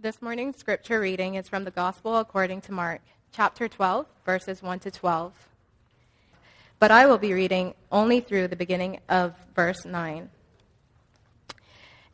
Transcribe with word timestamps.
This 0.00 0.20
morning's 0.20 0.58
scripture 0.58 1.00
reading 1.00 1.36
is 1.36 1.48
from 1.48 1.64
the 1.64 1.70
Gospel 1.70 2.18
according 2.18 2.60
to 2.62 2.72
Mark, 2.72 3.00
chapter 3.32 3.68
12, 3.68 4.04
verses 4.26 4.62
1 4.62 4.80
to 4.80 4.90
12. 4.90 5.32
But 6.78 6.90
I 6.90 7.06
will 7.06 7.16
be 7.16 7.32
reading 7.32 7.74
only 7.90 8.20
through 8.20 8.48
the 8.48 8.56
beginning 8.56 9.00
of 9.08 9.34
verse 9.54 9.86
9. 9.86 10.28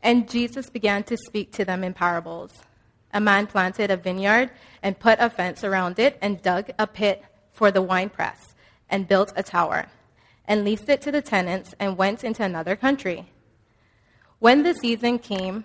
And 0.03 0.31
Jesus 0.31 0.71
began 0.71 1.03
to 1.05 1.17
speak 1.17 1.53
to 1.53 1.65
them 1.65 1.83
in 1.83 1.95
parables. 1.95 2.53
A 3.13 3.21
man 3.21 3.47
planted 3.49 3.91
a 3.91 3.97
vineyard 3.97 4.51
and 4.83 5.01
put 5.01 5.19
a 5.19 5.31
fence 5.31 5.65
around 5.65 5.99
it 5.99 6.17
and 6.21 6.41
dug 6.43 6.71
a 6.79 6.87
pit 6.87 7.25
for 7.53 7.73
the 7.73 7.83
winepress 7.83 8.55
and 8.89 9.09
built 9.09 9.33
a 9.35 9.43
tower 9.43 9.87
and 10.47 10.65
leased 10.65 10.89
it 10.91 11.01
to 11.01 11.11
the 11.11 11.23
tenants 11.23 11.75
and 11.81 11.97
went 11.97 12.25
into 12.25 12.45
another 12.45 12.77
country. 12.77 13.27
When 14.39 14.63
the 14.63 14.75
season 14.75 15.19
came, 15.19 15.65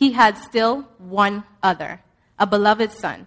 He 0.00 0.12
had 0.12 0.38
still 0.38 0.88
one 0.96 1.44
other, 1.62 2.00
a 2.38 2.46
beloved 2.46 2.90
son. 2.90 3.26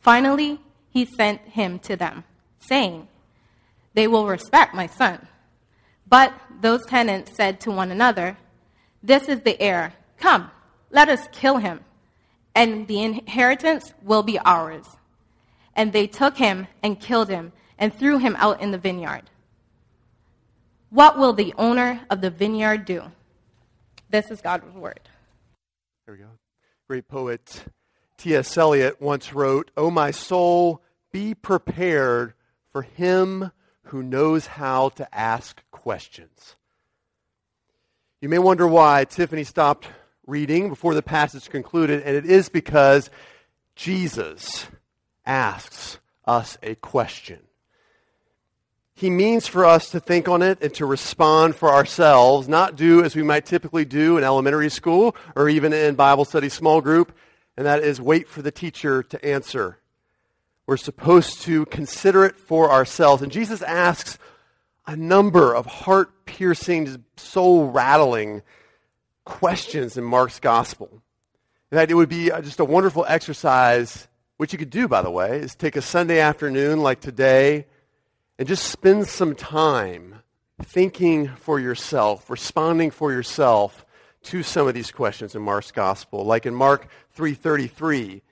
Finally, 0.00 0.58
he 0.90 1.04
sent 1.04 1.40
him 1.42 1.78
to 1.78 1.94
them, 1.94 2.24
saying, 2.58 3.06
They 3.94 4.08
will 4.08 4.26
respect 4.26 4.74
my 4.74 4.88
son. 4.88 5.28
But 6.08 6.34
those 6.60 6.84
tenants 6.84 7.36
said 7.36 7.60
to 7.60 7.70
one 7.70 7.92
another, 7.92 8.36
This 9.04 9.28
is 9.28 9.42
the 9.42 9.62
heir. 9.62 9.92
Come, 10.18 10.50
let 10.90 11.08
us 11.08 11.28
kill 11.30 11.58
him, 11.58 11.78
and 12.56 12.88
the 12.88 13.04
inheritance 13.04 13.94
will 14.02 14.24
be 14.24 14.36
ours. 14.40 14.86
And 15.76 15.92
they 15.92 16.08
took 16.08 16.36
him 16.36 16.66
and 16.82 16.98
killed 16.98 17.28
him 17.28 17.52
and 17.78 17.94
threw 17.94 18.18
him 18.18 18.34
out 18.40 18.60
in 18.60 18.72
the 18.72 18.78
vineyard. 18.78 19.30
What 20.90 21.16
will 21.16 21.34
the 21.34 21.54
owner 21.56 22.00
of 22.10 22.20
the 22.20 22.30
vineyard 22.30 22.84
do? 22.84 23.12
This 24.10 24.32
is 24.32 24.40
God's 24.40 24.74
word. 24.74 25.09
There 26.10 26.16
we 26.16 26.24
go. 26.24 26.38
Great 26.88 27.06
poet 27.06 27.66
T.S. 28.16 28.58
Eliot 28.58 29.00
once 29.00 29.32
wrote, 29.32 29.70
O 29.76 29.92
my 29.92 30.10
soul, 30.10 30.82
be 31.12 31.34
prepared 31.34 32.34
for 32.72 32.82
him 32.82 33.52
who 33.84 34.02
knows 34.02 34.48
how 34.48 34.88
to 34.88 35.14
ask 35.14 35.62
questions. 35.70 36.56
You 38.20 38.28
may 38.28 38.40
wonder 38.40 38.66
why 38.66 39.04
Tiffany 39.04 39.44
stopped 39.44 39.86
reading 40.26 40.68
before 40.68 40.94
the 40.94 41.02
passage 41.02 41.48
concluded, 41.48 42.02
and 42.02 42.16
it 42.16 42.26
is 42.26 42.48
because 42.48 43.08
Jesus 43.76 44.66
asks 45.24 46.00
us 46.24 46.58
a 46.60 46.74
question. 46.74 47.38
He 49.00 49.08
means 49.08 49.46
for 49.46 49.64
us 49.64 49.92
to 49.92 49.98
think 49.98 50.28
on 50.28 50.42
it 50.42 50.58
and 50.60 50.74
to 50.74 50.84
respond 50.84 51.56
for 51.56 51.70
ourselves, 51.70 52.50
not 52.50 52.76
do 52.76 53.02
as 53.02 53.16
we 53.16 53.22
might 53.22 53.46
typically 53.46 53.86
do 53.86 54.18
in 54.18 54.24
elementary 54.24 54.68
school 54.68 55.16
or 55.34 55.48
even 55.48 55.72
in 55.72 55.94
Bible 55.94 56.26
study 56.26 56.50
small 56.50 56.82
group, 56.82 57.16
and 57.56 57.64
that 57.64 57.82
is 57.82 57.98
wait 57.98 58.28
for 58.28 58.42
the 58.42 58.50
teacher 58.50 59.02
to 59.04 59.24
answer. 59.24 59.78
We're 60.66 60.76
supposed 60.76 61.40
to 61.44 61.64
consider 61.64 62.26
it 62.26 62.36
for 62.36 62.70
ourselves. 62.70 63.22
And 63.22 63.32
Jesus 63.32 63.62
asks 63.62 64.18
a 64.86 64.96
number 64.96 65.54
of 65.54 65.64
heart 65.64 66.26
piercing, 66.26 67.02
soul 67.16 67.70
rattling 67.70 68.42
questions 69.24 69.96
in 69.96 70.04
Mark's 70.04 70.40
gospel. 70.40 70.90
In 71.72 71.78
fact, 71.78 71.90
it 71.90 71.94
would 71.94 72.10
be 72.10 72.30
uh, 72.30 72.42
just 72.42 72.60
a 72.60 72.66
wonderful 72.66 73.06
exercise, 73.08 74.08
which 74.36 74.52
you 74.52 74.58
could 74.58 74.68
do, 74.68 74.88
by 74.88 75.00
the 75.00 75.10
way, 75.10 75.38
is 75.38 75.54
take 75.54 75.76
a 75.76 75.82
Sunday 75.82 76.20
afternoon 76.20 76.82
like 76.82 77.00
today 77.00 77.64
and 78.40 78.48
just 78.48 78.70
spend 78.70 79.06
some 79.06 79.34
time 79.34 80.22
thinking 80.62 81.28
for 81.28 81.60
yourself, 81.60 82.30
responding 82.30 82.90
for 82.90 83.12
yourself 83.12 83.84
to 84.22 84.42
some 84.42 84.66
of 84.66 84.72
these 84.72 84.90
questions 84.90 85.34
in 85.34 85.42
Mark's 85.42 85.70
gospel. 85.70 86.24
Like 86.24 86.46
in 86.46 86.54
Mark 86.54 86.88
3:33, 87.14 88.22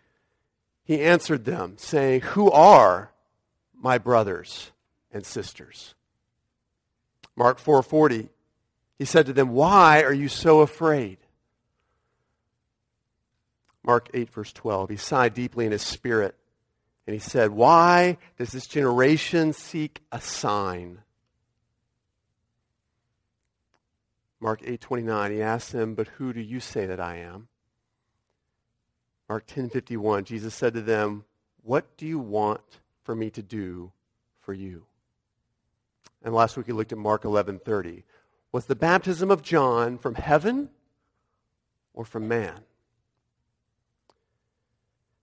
he 0.82 1.02
answered 1.02 1.44
them 1.44 1.76
saying, 1.76 2.22
"Who 2.22 2.50
are 2.50 3.12
my 3.74 3.98
brothers 3.98 4.72
and 5.12 5.26
sisters?" 5.26 5.94
Mark 7.36 7.58
4:40, 7.58 8.30
he 8.96 9.04
said 9.04 9.26
to 9.26 9.34
them, 9.34 9.50
"Why 9.50 10.02
are 10.02 10.14
you 10.14 10.30
so 10.30 10.60
afraid?" 10.60 11.18
Mark 13.82 14.08
8 14.14 14.30
verse 14.30 14.54
12, 14.54 14.88
he 14.88 14.96
sighed 14.96 15.34
deeply 15.34 15.66
in 15.66 15.72
his 15.72 15.82
spirit 15.82 16.34
and 17.08 17.14
he 17.14 17.20
said, 17.20 17.52
Why 17.52 18.18
does 18.36 18.52
this 18.52 18.66
generation 18.66 19.54
seek 19.54 20.02
a 20.12 20.20
sign? 20.20 20.98
Mark 24.40 24.60
8:29 24.60 25.30
he 25.30 25.40
asked 25.40 25.72
them, 25.72 25.94
"But 25.94 26.08
who 26.08 26.34
do 26.34 26.40
you 26.42 26.60
say 26.60 26.84
that 26.84 27.00
I 27.00 27.16
am?" 27.16 27.48
Mark 29.26 29.46
10:51 29.46 30.24
Jesus 30.24 30.54
said 30.54 30.74
to 30.74 30.82
them, 30.82 31.24
"What 31.62 31.96
do 31.96 32.06
you 32.06 32.18
want 32.18 32.80
for 33.04 33.14
me 33.14 33.30
to 33.30 33.42
do 33.42 33.90
for 34.40 34.52
you?" 34.52 34.84
And 36.20 36.34
last 36.34 36.58
week 36.58 36.66
we 36.66 36.74
looked 36.74 36.92
at 36.92 36.98
Mark 36.98 37.22
11:30. 37.22 38.04
Was 38.52 38.66
the 38.66 38.76
baptism 38.76 39.30
of 39.30 39.40
John 39.40 39.96
from 39.96 40.14
heaven 40.14 40.68
or 41.94 42.04
from 42.04 42.28
man? 42.28 42.66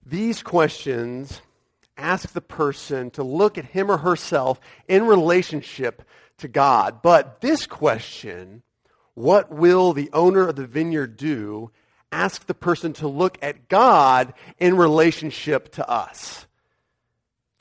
These 0.04 0.42
questions 0.42 1.42
ask 1.98 2.30
the 2.34 2.42
person 2.42 3.12
to 3.12 3.24
look 3.24 3.58
at 3.58 3.66
him 3.66 3.90
or 3.90 3.98
herself 3.98 4.60
in 4.88 5.06
relationship 5.06 6.04
to 6.40 6.48
God. 6.48 7.02
But 7.02 7.42
this 7.42 7.68
question, 7.68 8.64
what 9.14 9.52
will 9.52 9.94
the 9.94 10.10
owner 10.14 10.48
of 10.48 10.56
the 10.56 10.68
vineyard 10.68 11.18
do, 11.18 11.72
ask 12.12 12.46
the 12.46 12.54
person 12.54 12.94
to 12.94 13.08
look 13.08 13.38
at 13.42 13.68
God 13.70 14.34
in 14.60 14.78
relationship 14.78 15.72
to 15.74 15.90
us. 15.90 16.46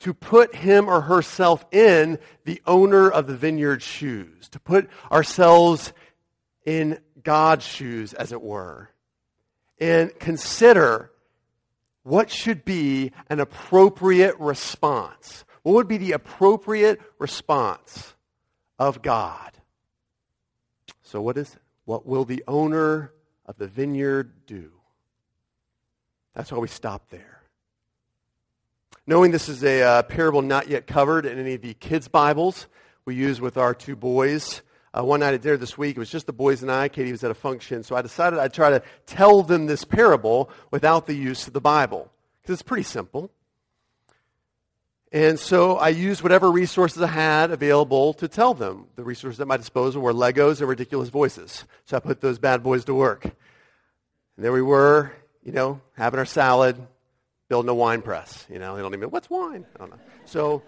To 0.01 0.13
put 0.13 0.53
him 0.53 0.87
or 0.87 1.01
herself 1.01 1.65
in 1.71 2.19
the 2.43 2.61
owner 2.65 3.09
of 3.09 3.27
the 3.27 3.35
vineyard's 3.35 3.83
shoes. 3.83 4.49
To 4.49 4.59
put 4.59 4.89
ourselves 5.11 5.93
in 6.65 6.99
God's 7.23 7.65
shoes, 7.65 8.13
as 8.13 8.31
it 8.31 8.41
were. 8.41 8.89
And 9.79 10.17
consider 10.19 11.11
what 12.05 12.29
should 12.29 12.63
be 12.63 13.11
an 13.31 13.39
appropriate 13.39 14.39
response? 14.39 15.43
What 15.63 15.73
would 15.73 15.87
be 15.87 15.97
the 15.97 16.11
appropriate 16.11 17.01
response 17.17 18.13
of 18.77 19.01
God? 19.01 19.51
So, 21.01 21.19
what 21.19 21.35
is 21.35 21.55
it? 21.55 21.61
What 21.85 22.05
will 22.05 22.23
the 22.23 22.43
owner 22.47 23.11
of 23.47 23.57
the 23.57 23.65
vineyard 23.65 24.45
do? 24.45 24.71
That's 26.35 26.51
why 26.51 26.59
we 26.59 26.67
stop 26.67 27.09
there. 27.09 27.41
Knowing 29.07 29.31
this 29.31 29.49
is 29.49 29.63
a 29.63 29.81
uh, 29.81 30.03
parable 30.03 30.43
not 30.43 30.67
yet 30.67 30.85
covered 30.85 31.25
in 31.25 31.39
any 31.39 31.55
of 31.55 31.63
the 31.63 31.73
kids' 31.73 32.07
Bibles 32.07 32.67
we 33.05 33.15
use 33.15 33.41
with 33.41 33.57
our 33.57 33.73
two 33.73 33.95
boys, 33.95 34.61
uh, 34.97 35.03
one 35.03 35.19
night 35.19 35.33
at 35.33 35.41
dinner 35.41 35.57
this 35.57 35.77
week, 35.77 35.97
it 35.97 35.99
was 35.99 36.09
just 36.09 36.25
the 36.25 36.33
boys 36.33 36.61
and 36.61 36.71
I. 36.71 36.87
Katie 36.87 37.11
was 37.11 37.23
at 37.23 37.31
a 37.31 37.35
function, 37.35 37.83
so 37.83 37.95
I 37.95 38.01
decided 38.01 38.39
I'd 38.39 38.53
try 38.53 38.69
to 38.69 38.81
tell 39.05 39.43
them 39.43 39.65
this 39.65 39.83
parable 39.83 40.49
without 40.71 41.05
the 41.05 41.13
use 41.13 41.47
of 41.47 41.53
the 41.53 41.61
Bible, 41.61 42.09
because 42.41 42.53
it's 42.53 42.61
pretty 42.61 42.83
simple. 42.83 43.31
And 45.11 45.39
so 45.39 45.77
I 45.77 45.89
used 45.89 46.23
whatever 46.23 46.51
resources 46.51 47.01
I 47.01 47.07
had 47.07 47.51
available 47.51 48.13
to 48.15 48.27
tell 48.27 48.53
them. 48.53 48.87
The 48.95 49.03
resources 49.03 49.39
at 49.39 49.47
my 49.47 49.57
disposal 49.57 50.01
were 50.01 50.13
Legos 50.13 50.59
and 50.59 50.67
ridiculous 50.67 51.09
voices. 51.09 51.63
So 51.85 51.95
I 51.95 51.99
put 51.99 52.21
those 52.21 52.37
bad 52.37 52.63
boys 52.63 52.85
to 52.85 52.93
work. 52.93 53.23
And 53.23 53.33
there 54.37 54.51
we 54.51 54.61
were, 54.61 55.13
you 55.43 55.53
know, 55.53 55.79
having 55.93 56.19
our 56.19 56.25
salad, 56.25 56.75
building 57.47 57.69
a 57.69 57.73
wine 57.73 58.01
press. 58.01 58.45
You 58.49 58.59
know, 58.59 58.75
they 58.75 58.81
don't 58.81 58.93
even, 58.93 59.09
what's 59.09 59.29
wine? 59.29 59.65
I 59.75 59.79
don't 59.79 59.91
know. 59.91 59.99
So 60.25 60.63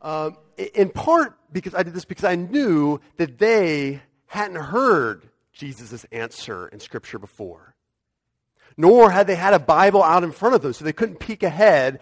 um, 0.00 0.36
in 0.58 0.90
part 0.90 1.38
because 1.52 1.74
I 1.74 1.82
did 1.82 1.94
this 1.94 2.04
because 2.04 2.24
I 2.24 2.34
knew 2.34 3.00
that 3.16 3.38
they 3.38 4.02
hadn't 4.26 4.56
heard 4.56 5.28
Jesus' 5.52 6.04
answer 6.12 6.68
in 6.68 6.80
Scripture 6.80 7.18
before. 7.18 7.74
Nor 8.76 9.10
had 9.10 9.26
they 9.26 9.34
had 9.34 9.54
a 9.54 9.58
Bible 9.58 10.02
out 10.02 10.24
in 10.24 10.32
front 10.32 10.54
of 10.54 10.62
them, 10.62 10.72
so 10.72 10.84
they 10.84 10.92
couldn't 10.92 11.18
peek 11.18 11.42
ahead 11.42 12.00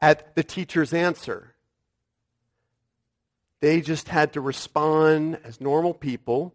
at 0.00 0.34
the 0.34 0.44
teacher's 0.44 0.92
answer. 0.92 1.54
They 3.60 3.80
just 3.80 4.08
had 4.08 4.32
to 4.32 4.40
respond 4.40 5.38
as 5.44 5.60
normal 5.60 5.94
people, 5.94 6.54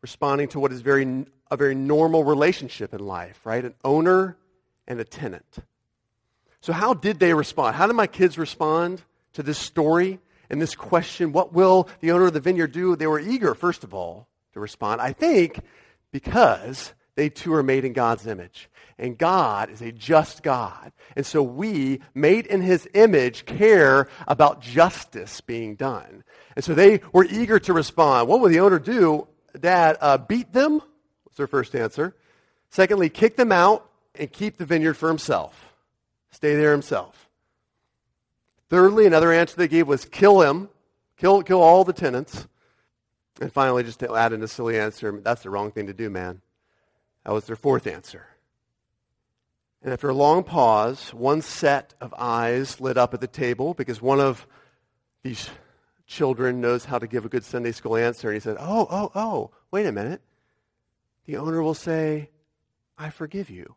responding 0.00 0.48
to 0.48 0.60
what 0.60 0.72
is 0.72 0.80
very, 0.80 1.26
a 1.50 1.56
very 1.56 1.74
normal 1.74 2.24
relationship 2.24 2.94
in 2.94 3.00
life, 3.00 3.40
right? 3.44 3.64
An 3.64 3.74
owner 3.84 4.36
and 4.86 5.00
a 5.00 5.04
tenant. 5.04 5.56
So, 6.60 6.72
how 6.72 6.94
did 6.94 7.18
they 7.18 7.34
respond? 7.34 7.76
How 7.76 7.86
did 7.86 7.94
my 7.94 8.06
kids 8.06 8.38
respond 8.38 9.02
to 9.34 9.42
this 9.42 9.58
story 9.58 10.20
and 10.50 10.60
this 10.60 10.74
question? 10.74 11.32
What 11.32 11.52
will 11.52 11.88
the 12.00 12.12
owner 12.12 12.26
of 12.26 12.32
the 12.32 12.40
vineyard 12.40 12.72
do? 12.72 12.96
They 12.96 13.06
were 13.06 13.20
eager, 13.20 13.54
first 13.54 13.84
of 13.84 13.94
all, 13.94 14.28
to 14.52 14.60
respond. 14.60 15.00
I 15.00 15.12
think 15.12 15.60
because 16.10 16.92
they 17.14 17.28
too 17.28 17.54
are 17.54 17.62
made 17.62 17.84
in 17.84 17.92
God's 17.92 18.26
image. 18.26 18.68
And 18.98 19.18
God 19.18 19.70
is 19.70 19.82
a 19.82 19.92
just 19.92 20.42
God. 20.42 20.92
And 21.16 21.26
so 21.26 21.42
we, 21.42 22.00
made 22.14 22.46
in 22.46 22.62
his 22.62 22.88
image, 22.94 23.44
care 23.44 24.08
about 24.26 24.62
justice 24.62 25.42
being 25.42 25.74
done. 25.74 26.24
And 26.54 26.64
so 26.64 26.72
they 26.72 27.00
were 27.12 27.24
eager 27.24 27.58
to 27.60 27.72
respond. 27.74 28.28
What 28.28 28.40
would 28.40 28.52
the 28.52 28.60
owner 28.60 28.78
do? 28.78 29.28
Dad, 29.58 29.98
uh, 30.00 30.16
beat 30.18 30.52
them? 30.52 30.80
Was 31.26 31.36
their 31.36 31.46
first 31.46 31.74
answer. 31.74 32.14
Secondly, 32.70 33.10
kick 33.10 33.36
them 33.36 33.52
out 33.52 33.88
and 34.14 34.32
keep 34.32 34.56
the 34.56 34.64
vineyard 34.64 34.94
for 34.94 35.08
himself. 35.08 35.74
Stay 36.30 36.54
there 36.56 36.72
himself. 36.72 37.25
Thirdly, 38.68 39.06
another 39.06 39.32
answer 39.32 39.56
they 39.56 39.68
gave 39.68 39.86
was 39.86 40.04
kill 40.04 40.40
him, 40.40 40.68
kill, 41.16 41.42
kill 41.42 41.60
all 41.60 41.84
the 41.84 41.92
tenants. 41.92 42.46
And 43.40 43.52
finally, 43.52 43.82
just 43.82 44.00
to 44.00 44.14
add 44.14 44.32
in 44.32 44.42
a 44.42 44.48
silly 44.48 44.78
answer, 44.78 45.20
that's 45.22 45.42
the 45.42 45.50
wrong 45.50 45.70
thing 45.70 45.86
to 45.86 45.92
do, 45.92 46.10
man. 46.10 46.40
That 47.24 47.32
was 47.32 47.44
their 47.44 47.56
fourth 47.56 47.86
answer. 47.86 48.26
And 49.82 49.92
after 49.92 50.08
a 50.08 50.14
long 50.14 50.42
pause, 50.42 51.12
one 51.12 51.42
set 51.42 51.94
of 52.00 52.14
eyes 52.18 52.80
lit 52.80 52.96
up 52.96 53.14
at 53.14 53.20
the 53.20 53.26
table 53.26 53.74
because 53.74 54.00
one 54.00 54.20
of 54.20 54.46
these 55.22 55.48
children 56.06 56.60
knows 56.60 56.84
how 56.84 56.98
to 56.98 57.06
give 57.06 57.24
a 57.24 57.28
good 57.28 57.44
Sunday 57.44 57.72
school 57.72 57.96
answer. 57.96 58.28
And 58.28 58.34
he 58.34 58.40
said, 58.40 58.56
Oh, 58.58 58.86
oh, 58.90 59.12
oh, 59.14 59.50
wait 59.70 59.86
a 59.86 59.92
minute. 59.92 60.22
The 61.26 61.36
owner 61.36 61.62
will 61.62 61.74
say, 61.74 62.30
I 62.96 63.10
forgive 63.10 63.50
you. 63.50 63.76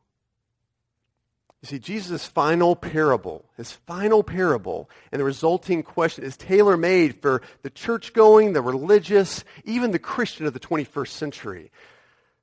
You 1.61 1.67
see, 1.67 1.79
Jesus' 1.79 2.25
final 2.25 2.75
parable, 2.75 3.43
his 3.57 3.71
final 3.71 4.23
parable, 4.23 4.89
and 5.11 5.19
the 5.19 5.25
resulting 5.25 5.83
question 5.83 6.23
is 6.23 6.37
tailor 6.37 6.77
made 6.77 7.21
for 7.21 7.41
the 7.63 7.69
church 7.69 8.13
going, 8.13 8.53
the 8.53 8.61
religious, 8.61 9.43
even 9.65 9.91
the 9.91 9.99
Christian 9.99 10.45
of 10.45 10.53
the 10.53 10.59
21st 10.59 11.09
century. 11.09 11.71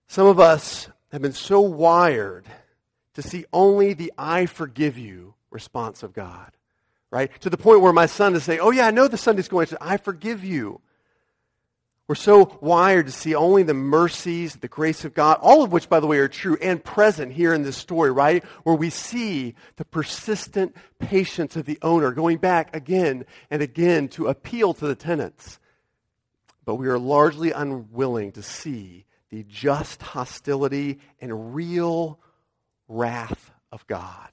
Some 0.07 0.27
of 0.27 0.39
us 0.39 0.89
have 1.13 1.23
been 1.23 1.33
so 1.33 1.63
wired 1.63 2.45
to 3.15 3.23
see 3.23 3.47
only 3.55 3.95
the 3.95 4.13
I 4.19 4.45
forgive 4.45 4.99
you 4.99 5.35
response 5.51 6.03
of 6.03 6.13
God, 6.13 6.53
right? 7.11 7.31
To 7.41 7.49
the 7.49 7.57
point 7.57 7.81
where 7.81 7.95
my 7.95 8.07
son 8.07 8.35
is 8.35 8.45
saying, 8.45 8.61
Oh, 8.61 8.71
yeah, 8.71 8.87
I 8.87 8.91
know 8.91 9.09
the 9.09 9.17
Sunday 9.17 9.41
school 9.41 9.63
answer, 9.63 9.79
I 9.81 9.97
forgive 9.97 10.45
you. 10.45 10.83
We're 12.09 12.15
so 12.15 12.57
wired 12.61 13.07
to 13.07 13.13
see 13.13 13.35
only 13.35 13.65
the 13.65 13.75
mercies, 13.75 14.55
the 14.55 14.69
grace 14.69 15.05
of 15.05 15.13
God, 15.13 15.39
all 15.43 15.65
of 15.65 15.73
which, 15.73 15.89
by 15.89 15.99
the 15.99 16.07
way, 16.07 16.19
are 16.19 16.29
true 16.29 16.57
and 16.63 16.83
present 16.83 17.33
here 17.33 17.53
in 17.53 17.65
this 17.65 17.77
story, 17.77 18.13
right? 18.13 18.45
Where 18.63 18.77
we 18.77 18.91
see 18.91 19.57
the 19.75 19.85
persistent 19.85 20.77
patience 21.01 21.57
of 21.57 21.65
the 21.65 21.79
owner 21.83 22.13
going 22.13 22.39
back 22.39 22.77
again 22.77 23.25
and 23.51 23.61
again 23.61 24.07
to 24.11 24.29
appeal 24.29 24.73
to 24.75 24.87
the 24.87 24.95
tenants. 24.95 25.59
But 26.65 26.77
we 26.77 26.87
are 26.87 26.99
largely 26.99 27.51
unwilling 27.51 28.33
to 28.33 28.43
see 28.43 29.05
the 29.31 29.43
just 29.43 30.01
hostility 30.01 31.01
and 31.21 31.57
real 31.57 32.21
wrath 32.87 33.51
of 33.73 33.85
God. 33.89 34.29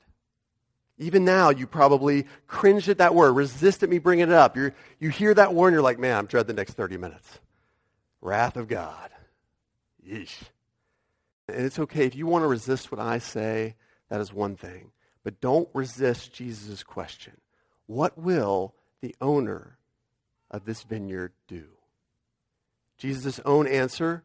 Even 0.99 1.25
now, 1.25 1.49
you 1.49 1.65
probably 1.65 2.27
cringe 2.45 2.87
at 2.87 2.99
that 2.99 3.15
word, 3.15 3.31
resist 3.31 3.81
at 3.81 3.89
me 3.89 3.97
bringing 3.97 4.29
it 4.29 4.31
up. 4.31 4.55
you 4.55 4.71
you 4.99 5.09
hear 5.09 5.33
that 5.33 5.55
word 5.55 5.69
and 5.69 5.73
you're 5.73 5.81
like, 5.81 5.97
man, 5.97 6.15
I'm 6.15 6.25
dread 6.27 6.45
the 6.45 6.53
next 6.53 6.73
30 6.73 6.97
minutes. 6.97 7.39
Wrath 8.23 8.55
of 8.55 8.69
God. 8.69 9.09
Yeesh. 10.07 10.43
And 11.49 11.65
it's 11.65 11.77
okay. 11.77 12.05
If 12.05 12.15
you 12.15 12.25
want 12.25 12.43
to 12.43 12.47
resist 12.47 12.89
what 12.89 13.01
I 13.01 13.17
say, 13.17 13.75
that 14.09 14.21
is 14.21 14.33
one 14.33 14.55
thing. 14.55 14.91
But 15.23 15.41
don't 15.41 15.67
resist 15.73 16.33
Jesus' 16.33 16.83
question. 16.83 17.33
What 17.85 18.17
will 18.17 18.73
the 19.01 19.13
owner 19.19 19.77
of 20.49 20.63
this 20.63 20.83
vineyard 20.83 21.33
do? 21.47 21.65
Jesus' 22.97 23.41
own 23.43 23.67
answer, 23.67 24.23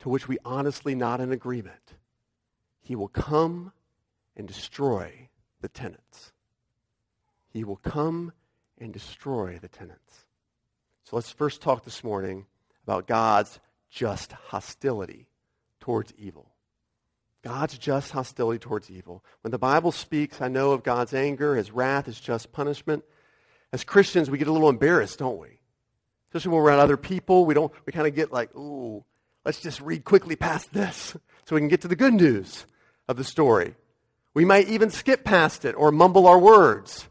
to 0.00 0.10
which 0.10 0.28
we 0.28 0.36
honestly 0.44 0.94
not 0.94 1.20
in 1.20 1.32
agreement. 1.32 1.94
He 2.82 2.94
will 2.94 3.08
come 3.08 3.72
and 4.36 4.46
destroy 4.46 5.28
the 5.62 5.68
tenants. 5.68 6.32
He 7.50 7.64
will 7.64 7.76
come 7.76 8.32
and 8.78 8.92
destroy 8.92 9.58
the 9.58 9.68
tenants. 9.68 10.26
So 11.04 11.16
let's 11.16 11.30
first 11.32 11.62
talk 11.62 11.84
this 11.84 12.04
morning 12.04 12.44
about 12.88 13.06
God's 13.06 13.60
just 13.90 14.32
hostility 14.32 15.26
towards 15.78 16.14
evil. 16.16 16.50
God's 17.42 17.76
just 17.76 18.10
hostility 18.10 18.58
towards 18.58 18.90
evil. 18.90 19.22
When 19.42 19.50
the 19.50 19.58
Bible 19.58 19.92
speaks, 19.92 20.40
I 20.40 20.48
know 20.48 20.72
of 20.72 20.84
God's 20.84 21.12
anger, 21.12 21.54
his 21.54 21.70
wrath, 21.70 22.06
his 22.06 22.18
just 22.18 22.50
punishment. 22.50 23.04
As 23.74 23.84
Christians, 23.84 24.30
we 24.30 24.38
get 24.38 24.48
a 24.48 24.52
little 24.52 24.70
embarrassed, 24.70 25.18
don't 25.18 25.38
we? 25.38 25.60
Especially 26.28 26.48
when 26.48 26.62
we're 26.62 26.68
around 26.70 26.80
other 26.80 26.96
people, 26.96 27.44
we 27.44 27.52
don't 27.52 27.70
we 27.84 27.92
kind 27.92 28.06
of 28.06 28.14
get 28.14 28.32
like, 28.32 28.56
ooh, 28.56 29.04
let's 29.44 29.60
just 29.60 29.82
read 29.82 30.04
quickly 30.04 30.34
past 30.34 30.72
this 30.72 31.14
so 31.44 31.54
we 31.54 31.60
can 31.60 31.68
get 31.68 31.82
to 31.82 31.88
the 31.88 31.96
good 31.96 32.14
news 32.14 32.64
of 33.06 33.18
the 33.18 33.24
story. 33.24 33.74
We 34.32 34.46
might 34.46 34.70
even 34.70 34.88
skip 34.88 35.24
past 35.24 35.66
it 35.66 35.74
or 35.74 35.92
mumble 35.92 36.26
our 36.26 36.38
words. 36.38 37.06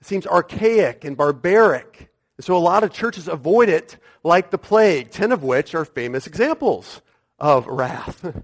It 0.00 0.08
seems 0.08 0.26
archaic 0.26 1.04
and 1.04 1.16
barbaric. 1.16 2.10
And 2.36 2.44
so 2.44 2.56
a 2.56 2.58
lot 2.58 2.84
of 2.84 2.92
churches 2.92 3.28
avoid 3.28 3.68
it 3.68 3.96
like 4.22 4.50
the 4.50 4.58
plague, 4.58 5.10
10 5.10 5.32
of 5.32 5.42
which 5.42 5.74
are 5.74 5.84
famous 5.84 6.26
examples 6.26 7.00
of 7.38 7.66
wrath. 7.66 8.22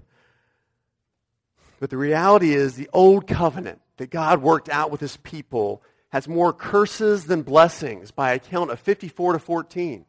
but 1.79 1.89
the 1.89 1.97
reality 1.97 2.53
is 2.53 2.75
the 2.75 2.89
old 2.93 3.27
covenant 3.27 3.81
that 3.97 4.09
God 4.09 4.41
worked 4.41 4.69
out 4.69 4.91
with 4.91 5.01
his 5.01 5.17
people 5.17 5.83
has 6.09 6.27
more 6.27 6.53
curses 6.53 7.25
than 7.25 7.41
blessings 7.41 8.11
by 8.11 8.33
a 8.33 8.39
count 8.39 8.71
of 8.71 8.79
54 8.79 9.33
to 9.33 9.39
14. 9.39 10.05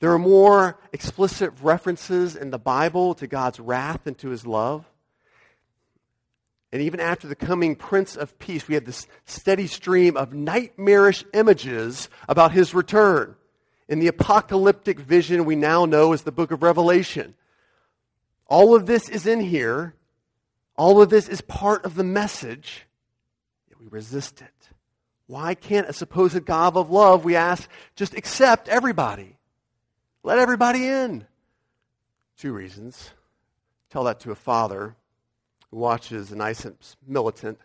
There 0.00 0.12
are 0.12 0.18
more 0.18 0.78
explicit 0.92 1.52
references 1.60 2.36
in 2.36 2.50
the 2.50 2.58
Bible 2.58 3.14
to 3.14 3.26
God's 3.26 3.58
wrath 3.58 4.06
and 4.06 4.16
to 4.18 4.28
his 4.28 4.46
love. 4.46 4.88
And 6.72 6.82
even 6.82 7.00
after 7.00 7.26
the 7.26 7.34
coming 7.34 7.76
Prince 7.76 8.16
of 8.16 8.38
Peace, 8.38 8.68
we 8.68 8.74
have 8.74 8.84
this 8.84 9.06
steady 9.24 9.66
stream 9.66 10.16
of 10.16 10.34
nightmarish 10.34 11.24
images 11.32 12.08
about 12.28 12.52
his 12.52 12.74
return. 12.74 13.36
In 13.88 14.00
the 14.00 14.08
apocalyptic 14.08 14.98
vision 15.00 15.46
we 15.46 15.56
now 15.56 15.86
know 15.86 16.12
as 16.12 16.22
the 16.22 16.32
book 16.32 16.50
of 16.50 16.62
Revelation. 16.62 17.34
All 18.46 18.74
of 18.74 18.84
this 18.84 19.08
is 19.08 19.26
in 19.26 19.40
here. 19.40 19.94
All 20.76 21.00
of 21.00 21.08
this 21.08 21.26
is 21.28 21.40
part 21.40 21.86
of 21.86 21.94
the 21.94 22.04
message. 22.04 22.86
Yet 23.70 23.80
we 23.80 23.86
resist 23.88 24.42
it. 24.42 24.68
Why 25.26 25.54
can't 25.54 25.88
a 25.88 25.92
supposed 25.94 26.44
God 26.44 26.76
of 26.76 26.90
love, 26.90 27.24
we 27.24 27.36
ask, 27.36 27.68
just 27.96 28.14
accept 28.14 28.68
everybody? 28.68 29.36
Let 30.22 30.38
everybody 30.38 30.86
in. 30.86 31.26
Two 32.38 32.52
reasons. 32.52 33.10
Tell 33.90 34.04
that 34.04 34.20
to 34.20 34.32
a 34.32 34.34
father 34.34 34.96
watches 35.70 36.32
an 36.32 36.40
ISIS 36.40 36.96
militant 37.06 37.58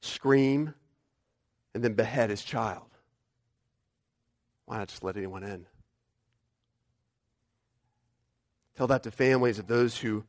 scream 0.00 0.74
and 1.74 1.82
then 1.82 1.94
behead 1.94 2.30
his 2.30 2.42
child. 2.42 2.86
Why 4.66 4.78
not 4.78 4.88
just 4.88 5.04
let 5.04 5.16
anyone 5.16 5.42
in? 5.42 5.66
Tell 8.76 8.86
that 8.88 9.02
to 9.04 9.10
families 9.10 9.58
of 9.58 9.66
those 9.66 9.98
who 9.98 10.24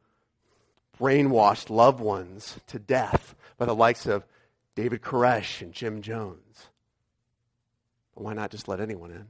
brainwashed 1.00 1.70
loved 1.70 2.00
ones 2.00 2.58
to 2.68 2.80
death 2.80 3.36
by 3.58 3.66
the 3.66 3.76
likes 3.76 4.06
of 4.06 4.26
David 4.76 5.02
Koresh 5.02 5.62
and 5.62 5.74
Jim 5.74 6.02
Jones. 6.02 6.68
But 8.14 8.24
why 8.24 8.34
not 8.34 8.52
just 8.52 8.68
let 8.68 8.80
anyone 8.80 9.12
in? 9.12 9.28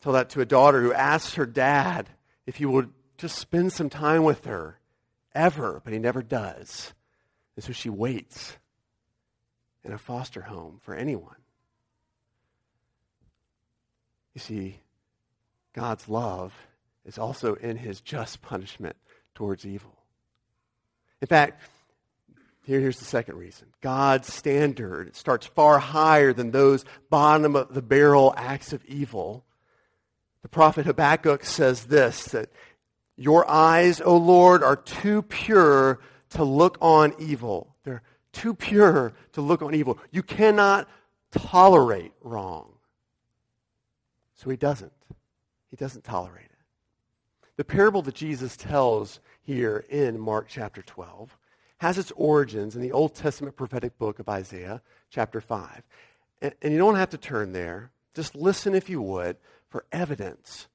Tell 0.00 0.12
that 0.12 0.30
to 0.30 0.40
a 0.40 0.46
daughter 0.46 0.82
who 0.82 0.92
asks 0.92 1.34
her 1.34 1.46
dad 1.46 2.08
if 2.46 2.56
he 2.56 2.66
would 2.66 2.90
just 3.16 3.38
spend 3.38 3.72
some 3.72 3.88
time 3.88 4.24
with 4.24 4.44
her 4.44 4.78
ever, 5.34 5.80
but 5.84 5.92
he 5.92 5.98
never 5.98 6.22
does. 6.22 6.92
And 7.56 7.64
so 7.64 7.72
she 7.72 7.88
waits 7.88 8.56
in 9.84 9.92
a 9.92 9.98
foster 9.98 10.40
home 10.40 10.80
for 10.82 10.94
anyone. 10.94 11.36
You 14.34 14.40
see, 14.40 14.80
God's 15.74 16.08
love 16.08 16.52
is 17.04 17.18
also 17.18 17.54
in 17.54 17.76
his 17.76 18.00
just 18.00 18.42
punishment 18.42 18.96
towards 19.34 19.66
evil. 19.66 19.94
In 21.20 21.28
fact, 21.28 21.62
here, 22.64 22.80
here's 22.80 22.98
the 22.98 23.04
second 23.04 23.36
reason. 23.36 23.68
God's 23.82 24.32
standard 24.32 25.14
starts 25.14 25.46
far 25.46 25.78
higher 25.78 26.32
than 26.32 26.50
those 26.50 26.84
bottom 27.10 27.56
of 27.56 27.74
the 27.74 27.82
barrel 27.82 28.32
acts 28.36 28.72
of 28.72 28.84
evil. 28.86 29.44
The 30.42 30.48
prophet 30.48 30.86
Habakkuk 30.86 31.44
says 31.44 31.84
this 31.84 32.24
that 32.26 32.50
your 33.16 33.48
eyes, 33.48 34.00
O 34.00 34.16
Lord, 34.16 34.62
are 34.62 34.76
too 34.76 35.22
pure 35.22 36.00
to 36.30 36.44
look 36.44 36.78
on 36.80 37.14
evil. 37.18 37.74
They're 37.84 38.02
too 38.32 38.54
pure 38.54 39.12
to 39.32 39.40
look 39.40 39.62
on 39.62 39.74
evil. 39.74 39.98
You 40.10 40.22
cannot 40.22 40.88
tolerate 41.30 42.12
wrong. 42.22 42.72
So 44.34 44.50
he 44.50 44.56
doesn't. 44.56 44.92
He 45.70 45.76
doesn't 45.76 46.04
tolerate 46.04 46.46
it. 46.46 46.50
The 47.56 47.64
parable 47.64 48.02
that 48.02 48.14
Jesus 48.14 48.56
tells 48.56 49.20
here 49.42 49.84
in 49.88 50.18
Mark 50.18 50.46
chapter 50.48 50.82
12 50.82 51.36
has 51.78 51.98
its 51.98 52.12
origins 52.16 52.74
in 52.74 52.82
the 52.82 52.92
Old 52.92 53.14
Testament 53.14 53.56
prophetic 53.56 53.96
book 53.98 54.18
of 54.18 54.28
Isaiah, 54.28 54.82
chapter 55.10 55.40
5. 55.40 55.82
And, 56.42 56.54
and 56.62 56.72
you 56.72 56.78
don't 56.78 56.96
have 56.96 57.10
to 57.10 57.18
turn 57.18 57.52
there. 57.52 57.90
Just 58.14 58.34
listen, 58.34 58.74
if 58.74 58.88
you 58.88 59.00
would, 59.02 59.36
for 59.68 59.84
evidence 59.92 60.68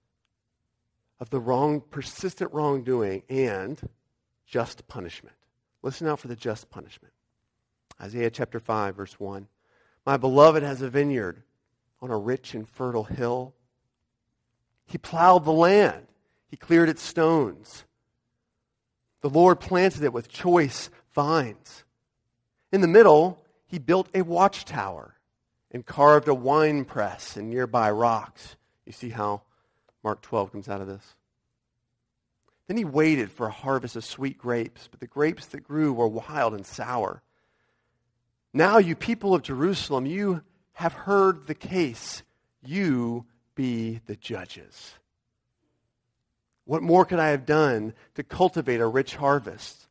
of 1.20 1.30
the 1.30 1.40
wrong, 1.40 1.82
persistent 1.82 2.54
wrongdoing 2.54 3.24
and 3.30 3.80
just 4.46 4.88
punishment. 4.88 5.36
Listen 5.82 6.08
out 6.08 6.20
for 6.20 6.28
the 6.28 6.36
just 6.36 6.70
punishment. 6.70 7.14
Isaiah 8.02 8.30
chapter 8.30 8.60
5, 8.60 8.96
verse 8.96 9.20
1. 9.20 9.48
My 10.06 10.18
beloved 10.18 10.64
has 10.64 10.82
a 10.82 10.90
vineyard 10.90 11.44
on 12.02 12.10
a 12.10 12.18
rich 12.18 12.54
and 12.54 12.68
fertile 12.68 13.04
hill. 13.04 13.54
He 14.86 14.98
plowed 14.98 15.46
the 15.46 15.52
land, 15.52 16.08
he 16.48 16.58
cleared 16.58 16.90
its 16.90 17.02
stones. 17.02 17.84
The 19.22 19.30
Lord 19.30 19.60
planted 19.60 20.04
it 20.04 20.14
with 20.14 20.30
choice 20.30 20.90
vines. 21.14 21.84
In 22.72 22.82
the 22.82 22.88
middle, 22.88 23.44
he 23.66 23.78
built 23.78 24.08
a 24.14 24.22
watchtower 24.22 25.16
and 25.72 25.86
carved 25.86 26.28
a 26.28 26.34
wine 26.34 26.86
press 26.86 27.36
in 27.36 27.50
nearby 27.50 27.92
rocks. 27.92 28.56
You 28.86 28.94
see 28.94 29.10
how 29.10 29.42
Mark 30.04 30.22
12 30.22 30.52
comes 30.52 30.70
out 30.70 30.82
of 30.82 30.88
this? 30.88 31.04
Then 32.68 32.78
he 32.78 32.86
waited 32.86 33.32
for 33.32 33.48
a 33.48 33.52
harvest 33.52 33.96
of 33.96 34.06
sweet 34.06 34.38
grapes, 34.38 34.88
but 34.90 35.00
the 35.00 35.08
grapes 35.08 35.48
that 35.48 35.68
grew 35.68 35.92
were 35.92 36.08
wild 36.08 36.54
and 36.54 36.66
sour. 36.66 37.24
Now, 38.54 38.78
you 38.78 38.96
people 38.96 39.34
of 39.34 39.42
Jerusalem, 39.42 40.06
you 40.06 40.42
have 40.74 40.94
heard 40.94 41.48
the 41.48 41.56
case. 41.56 42.24
You 42.64 43.26
be 43.56 44.02
the 44.06 44.16
judges. 44.16 44.94
What 46.66 46.84
more 46.84 47.06
could 47.06 47.20
I 47.20 47.30
have 47.30 47.46
done 47.46 47.94
to 48.16 48.24
cultivate 48.24 48.80
a 48.80 48.88
rich 48.88 49.16
harvest? 49.16 49.88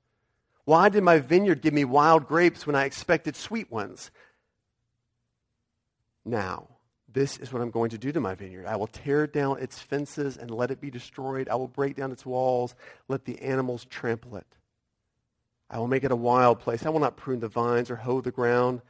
Why 0.64 0.88
did 0.88 1.02
my 1.02 1.18
vineyard 1.18 1.62
give 1.62 1.74
me 1.74 1.84
wild 1.84 2.28
grapes 2.28 2.66
when 2.66 2.76
I 2.76 2.84
expected 2.84 3.34
sweet 3.34 3.72
ones? 3.72 4.10
Now, 6.24 6.68
this 7.10 7.38
is 7.38 7.52
what 7.52 7.62
I'm 7.62 7.70
going 7.70 7.90
to 7.90 7.98
do 7.98 8.12
to 8.12 8.20
my 8.20 8.34
vineyard. 8.34 8.66
I 8.66 8.76
will 8.76 8.86
tear 8.86 9.26
down 9.26 9.60
its 9.60 9.78
fences 9.78 10.36
and 10.36 10.50
let 10.50 10.70
it 10.70 10.80
be 10.80 10.90
destroyed. 10.90 11.48
I 11.48 11.54
will 11.54 11.68
break 11.68 11.96
down 11.96 12.12
its 12.12 12.26
walls, 12.26 12.74
let 13.08 13.24
the 13.24 13.40
animals 13.40 13.86
trample 13.86 14.36
it. 14.36 14.46
I 15.70 15.78
will 15.78 15.88
make 15.88 16.04
it 16.04 16.12
a 16.12 16.16
wild 16.16 16.60
place. 16.60 16.84
I 16.84 16.90
will 16.90 17.00
not 17.00 17.16
prune 17.16 17.40
the 17.40 17.48
vines 17.48 17.90
or 17.90 17.96
hoe 17.96 18.20
the 18.20 18.30
ground. 18.30 18.82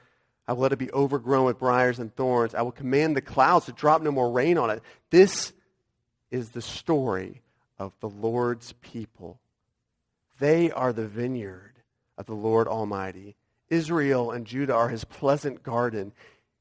I 0.47 0.53
will 0.53 0.63
let 0.63 0.73
it 0.73 0.79
be 0.79 0.93
overgrown 0.93 1.45
with 1.45 1.59
briars 1.59 1.99
and 1.99 2.15
thorns. 2.15 2.55
I 2.55 2.63
will 2.63 2.73
command 2.73 3.17
the 3.17 3.21
clouds 3.21 3.67
to 3.67 3.73
drop 3.73 4.03
no 4.03 4.11
more 4.11 4.31
rain 4.31 4.59
on 4.59 4.71
it. 4.71 4.83
This 5.11 5.53
is 6.31 6.51
the 6.51 6.63
story 6.63 7.43
of 7.79 7.93
the 8.01 8.09
Lord's 8.09 8.73
people. 8.81 9.41
They 10.39 10.71
are 10.71 10.93
the 10.93 11.07
vineyard 11.07 11.75
of 12.17 12.27
the 12.27 12.35
Lord 12.35 12.69
Almighty. 12.69 13.37
Israel 13.69 14.31
and 14.31 14.47
Judah 14.47 14.75
are 14.75 14.89
his 14.89 15.05
pleasant 15.05 15.63
garden. 15.63 16.13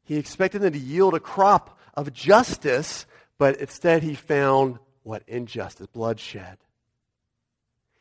He 0.08 0.16
expected 0.16 0.62
them 0.62 0.72
to 0.72 0.80
yield 0.80 1.16
a 1.16 1.20
crop 1.20 1.78
of 1.94 2.14
justice, 2.14 3.06
but 3.38 3.58
instead 3.58 4.04
he 4.04 4.16
found 4.16 4.80
what? 5.04 5.24
Injustice, 5.28 5.88
bloodshed. 5.88 6.58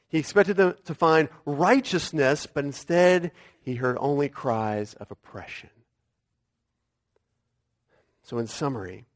He 0.08 0.18
expected 0.18 0.56
them 0.56 0.76
to 0.84 0.94
find 0.94 1.28
righteousness, 1.44 2.46
but 2.46 2.64
instead 2.64 3.32
he 3.60 3.74
heard 3.74 3.96
only 3.98 4.28
cries 4.28 4.94
of 4.94 5.10
oppression. 5.10 5.70
So, 8.22 8.38
in 8.38 8.46
summary, 8.46 9.06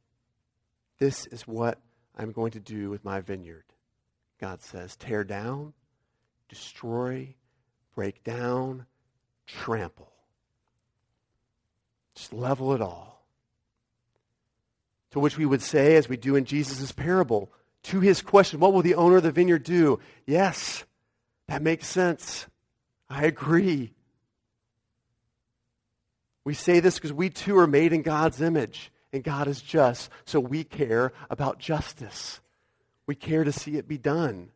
this 0.99 1.26
is 1.26 1.47
what 1.47 1.78
I'm 2.16 2.32
going 2.32 2.50
to 2.52 2.61
do 2.61 2.90
with 2.90 3.04
my 3.04 3.20
vineyard. 3.20 3.64
God 4.40 4.62
says 4.62 4.97
tear 4.97 5.23
down, 5.23 5.75
destroy, 6.49 7.37
break 7.94 8.25
down, 8.25 8.87
trample. 9.47 10.12
Just 12.14 12.33
level 12.33 12.75
it 12.75 12.81
all. 12.81 13.25
To 15.12 15.21
which 15.21 15.37
we 15.37 15.47
would 15.47 15.62
say, 15.62 15.97
as 15.97 16.09
we 16.09 16.17
do 16.17 16.37
in 16.37 16.45
Jesus' 16.45 16.93
parable, 16.93 17.50
to 17.85 18.00
his 18.00 18.23
question, 18.23 18.61
what 18.61 18.73
will 18.73 18.83
the 18.83 18.95
owner 18.95 19.17
of 19.17 19.23
the 19.23 19.33
vineyard 19.33 19.64
do? 19.64 19.99
Yes, 20.26 20.85
that 21.49 21.62
makes 21.62 21.87
sense. 21.87 22.47
I 23.09 23.25
agree. 23.25 23.93
We 26.45 26.55
say 26.55 26.81
this 26.81 26.95
because 26.95 27.12
we 27.12 27.31
too 27.31 27.59
are 27.59 27.67
made 27.67 27.93
in 27.93 28.02
God's 28.02 28.40
image, 28.40 28.93
and 29.12 29.25
God 29.25 29.49
is 29.49 29.61
just, 29.61 30.11
so 30.25 30.38
we 30.38 30.64
care 30.64 31.12
about 31.29 31.59
justice. 31.59 32.40
We 33.07 33.14
care 33.14 33.45
to 33.45 33.52
see 33.52 33.76
it 33.76 33.88
be 33.88 33.99
done, 33.99 34.50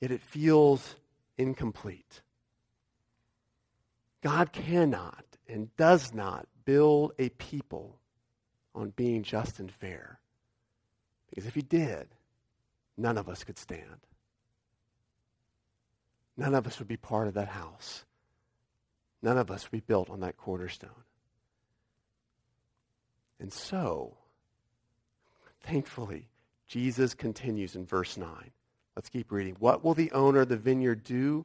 yet 0.00 0.10
it 0.10 0.20
feels 0.20 0.96
incomplete. 1.38 2.20
God 4.22 4.52
cannot 4.52 5.24
and 5.48 5.74
does 5.76 6.12
not 6.12 6.46
build 6.64 7.12
a 7.18 7.28
people 7.30 7.98
on 8.74 8.90
being 8.90 9.22
just 9.22 9.58
and 9.58 9.70
fair. 9.70 10.18
Because 11.30 11.46
if 11.46 11.54
he 11.54 11.62
did, 11.62 12.08
none 12.96 13.18
of 13.18 13.28
us 13.28 13.44
could 13.44 13.58
stand. 13.58 14.06
None 16.36 16.54
of 16.54 16.66
us 16.66 16.78
would 16.78 16.88
be 16.88 16.96
part 16.96 17.28
of 17.28 17.34
that 17.34 17.48
house. 17.48 18.04
None 19.22 19.38
of 19.38 19.50
us 19.50 19.64
would 19.64 19.72
be 19.72 19.84
built 19.86 20.10
on 20.10 20.20
that 20.20 20.36
cornerstone. 20.36 20.90
And 23.38 23.52
so, 23.52 24.16
thankfully, 25.62 26.28
Jesus 26.68 27.14
continues 27.14 27.76
in 27.76 27.84
verse 27.84 28.16
9. 28.16 28.28
Let's 28.96 29.08
keep 29.08 29.32
reading. 29.32 29.56
What 29.58 29.84
will 29.84 29.94
the 29.94 30.12
owner 30.12 30.40
of 30.40 30.48
the 30.48 30.56
vineyard 30.56 31.04
do? 31.04 31.44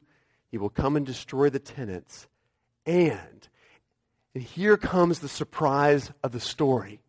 He 0.50 0.58
will 0.58 0.70
come 0.70 0.96
and 0.96 1.04
destroy 1.04 1.50
the 1.50 1.58
tenants 1.58 2.26
and, 2.86 3.48
and 4.34 4.42
here 4.42 4.76
comes 4.76 5.18
the 5.18 5.28
surprise 5.28 6.12
of 6.22 6.32
the 6.32 6.40
story. 6.40 7.00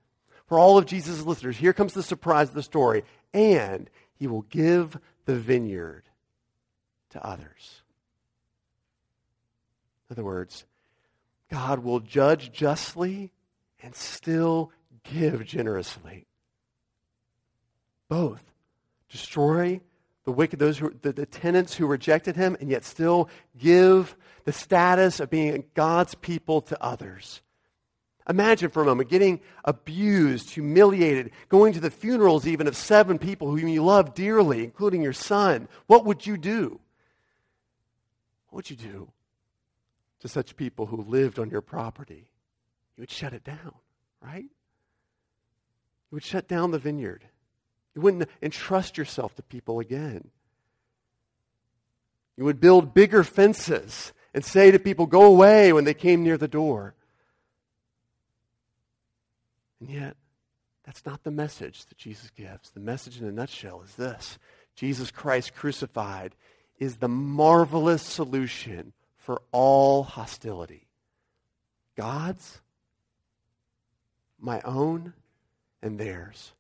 For 0.47 0.57
all 0.57 0.77
of 0.77 0.85
Jesus' 0.85 1.21
listeners, 1.21 1.57
here 1.57 1.73
comes 1.73 1.93
the 1.93 2.03
surprise 2.03 2.49
of 2.49 2.55
the 2.55 2.63
story. 2.63 3.03
And 3.33 3.89
he 4.15 4.27
will 4.27 4.41
give 4.43 4.97
the 5.25 5.35
vineyard 5.35 6.03
to 7.11 7.23
others. 7.23 7.81
In 10.09 10.15
other 10.15 10.23
words, 10.23 10.65
God 11.51 11.79
will 11.79 11.99
judge 11.99 12.51
justly 12.51 13.31
and 13.83 13.95
still 13.95 14.71
give 15.03 15.45
generously. 15.45 16.25
Both. 18.07 18.43
Destroy 19.09 19.81
the 20.29 20.35
wicked, 20.35 20.59
those 20.59 20.77
who, 20.77 20.93
the, 21.01 21.11
the 21.11 21.25
tenants 21.25 21.73
who 21.73 21.87
rejected 21.87 22.35
him, 22.35 22.55
and 22.59 22.69
yet 22.69 22.85
still 22.85 23.29
give 23.57 24.15
the 24.43 24.51
status 24.51 25.19
of 25.19 25.31
being 25.31 25.63
God's 25.73 26.13
people 26.13 26.61
to 26.61 26.79
others. 26.83 27.41
Imagine 28.29 28.69
for 28.69 28.83
a 28.83 28.85
moment 28.85 29.09
getting 29.09 29.39
abused, 29.65 30.51
humiliated, 30.51 31.31
going 31.49 31.73
to 31.73 31.79
the 31.79 31.89
funerals 31.89 32.45
even 32.45 32.67
of 32.67 32.77
seven 32.77 33.17
people 33.17 33.49
whom 33.49 33.67
you 33.67 33.83
love 33.83 34.13
dearly, 34.13 34.63
including 34.63 35.01
your 35.01 35.13
son. 35.13 35.67
What 35.87 36.05
would 36.05 36.27
you 36.27 36.37
do? 36.37 36.79
What 38.49 38.57
would 38.57 38.69
you 38.69 38.75
do 38.75 39.11
to 40.19 40.27
such 40.27 40.55
people 40.55 40.85
who 40.85 40.97
lived 40.97 41.39
on 41.39 41.49
your 41.49 41.61
property? 41.61 42.29
You 42.97 43.01
would 43.01 43.09
shut 43.09 43.33
it 43.33 43.43
down, 43.43 43.73
right? 44.21 44.43
You 44.43 46.11
would 46.11 46.23
shut 46.23 46.47
down 46.47 46.69
the 46.69 46.77
vineyard. 46.77 47.25
You 47.95 48.01
wouldn't 48.01 48.29
entrust 48.41 48.97
yourself 48.97 49.35
to 49.35 49.41
people 49.41 49.79
again. 49.79 50.29
You 52.37 52.45
would 52.45 52.61
build 52.61 52.93
bigger 52.93 53.23
fences 53.23 54.13
and 54.33 54.45
say 54.45 54.71
to 54.71 54.79
people, 54.79 55.05
go 55.05 55.23
away 55.23 55.73
when 55.73 55.83
they 55.83 55.93
came 55.93 56.23
near 56.23 56.37
the 56.37 56.47
door. 56.47 56.93
And 59.79 59.89
yet, 59.89 60.15
that's 60.85 61.05
not 61.05 61.23
the 61.23 61.31
message 61.31 61.85
that 61.85 61.97
Jesus 61.97 62.29
gives. 62.31 62.69
The 62.71 62.79
message 62.79 63.19
in 63.19 63.27
a 63.27 63.31
nutshell 63.31 63.81
is 63.81 63.95
this 63.95 64.37
Jesus 64.75 65.11
Christ 65.11 65.53
crucified 65.53 66.35
is 66.77 66.97
the 66.97 67.09
marvelous 67.09 68.01
solution 68.01 68.93
for 69.17 69.41
all 69.51 70.03
hostility 70.03 70.87
God's, 71.95 72.61
my 74.39 74.61
own, 74.61 75.13
and 75.81 75.99
theirs. 75.99 76.53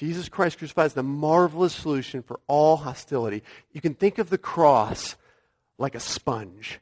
Jesus 0.00 0.30
Christ 0.30 0.56
crucified 0.56 0.86
is 0.86 0.94
the 0.94 1.02
marvelous 1.02 1.74
solution 1.74 2.22
for 2.22 2.40
all 2.46 2.78
hostility. 2.78 3.42
You 3.72 3.82
can 3.82 3.92
think 3.92 4.16
of 4.16 4.30
the 4.30 4.38
cross 4.38 5.14
like 5.76 5.94
a 5.94 6.00
sponge. 6.00 6.80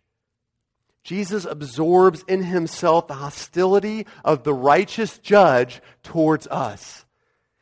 Jesus 1.02 1.44
absorbs 1.44 2.22
in 2.28 2.44
himself 2.44 3.08
the 3.08 3.14
hostility 3.14 4.06
of 4.24 4.44
the 4.44 4.54
righteous 4.54 5.18
judge 5.18 5.80
towards 6.04 6.46
us. 6.46 7.04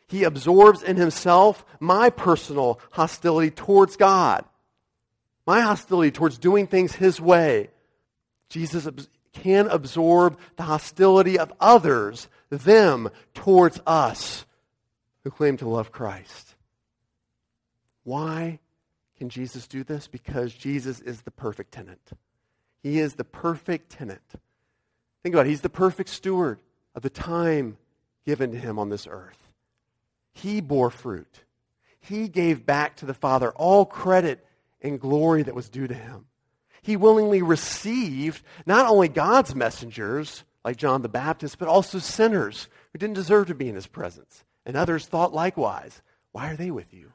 He 0.09 0.25
absorbs 0.25 0.83
in 0.83 0.97
himself 0.97 1.65
my 1.81 2.11
personal 2.11 2.79
hostility 2.91 3.51
towards 3.51 3.97
God, 3.97 4.45
my 5.47 5.63
hostility 5.63 6.11
towards 6.11 6.37
doing 6.37 6.67
things 6.67 6.95
his 6.95 7.19
way. 7.19 7.71
Jesus 8.51 8.87
can 9.33 9.69
absorb 9.69 10.39
the 10.57 10.65
hostility 10.65 11.39
of 11.39 11.51
others, 11.61 12.29
them, 12.51 13.09
towards 13.33 13.81
us 13.87 14.45
who 15.27 15.31
claim 15.33 15.57
to 15.57 15.69
love 15.69 15.91
Christ. 15.91 16.55
Why 18.05 18.61
can 19.19 19.29
Jesus 19.29 19.67
do 19.67 19.83
this? 19.83 20.07
Because 20.07 20.55
Jesus 20.55 21.01
is 21.01 21.23
the 21.23 21.33
perfect 21.33 21.73
tenant. 21.73 22.13
He 22.81 23.01
is 23.01 23.15
the 23.15 23.25
perfect 23.25 23.91
tenant. 23.91 24.23
Think 25.25 25.35
about 25.35 25.47
it. 25.47 25.49
He's 25.49 25.63
the 25.63 25.69
perfect 25.69 26.11
steward 26.11 26.61
of 26.95 27.03
the 27.03 27.11
time 27.11 27.77
given 28.25 28.53
to 28.53 28.57
him 28.57 28.79
on 28.79 28.89
this 28.89 29.09
earth. 29.11 29.49
He 30.33 30.61
bore 30.61 30.91
fruit. 30.91 31.43
He 31.99 32.29
gave 32.29 32.65
back 32.65 32.95
to 32.99 33.05
the 33.05 33.13
Father 33.13 33.51
all 33.51 33.85
credit 33.85 34.47
and 34.81 35.01
glory 35.01 35.43
that 35.43 35.57
was 35.57 35.69
due 35.69 35.89
to 35.89 35.95
him. 35.95 36.27
He 36.83 36.97
willingly 36.97 37.43
received 37.43 38.45
not 38.65 38.87
only 38.87 39.09
God's 39.09 39.57
messengers, 39.57 40.45
like 40.65 40.77
John 40.77 41.03
the 41.03 41.09
Baptist, 41.09 41.59
but 41.59 41.67
also 41.67 41.99
sinners 41.99 42.69
who 42.93 43.01
didn't 43.01 43.17
deserve 43.17 43.49
to 43.49 43.57
be 43.57 43.69
in 43.69 43.75
his 43.75 43.89
presence. 43.89 44.45
And 44.67 44.77
others 44.77 45.07
thought 45.07 45.33
likewise. 45.33 46.03
Why 46.33 46.51
are 46.51 46.57
they 46.57 46.71
with 46.71 46.93
you? 46.93 47.13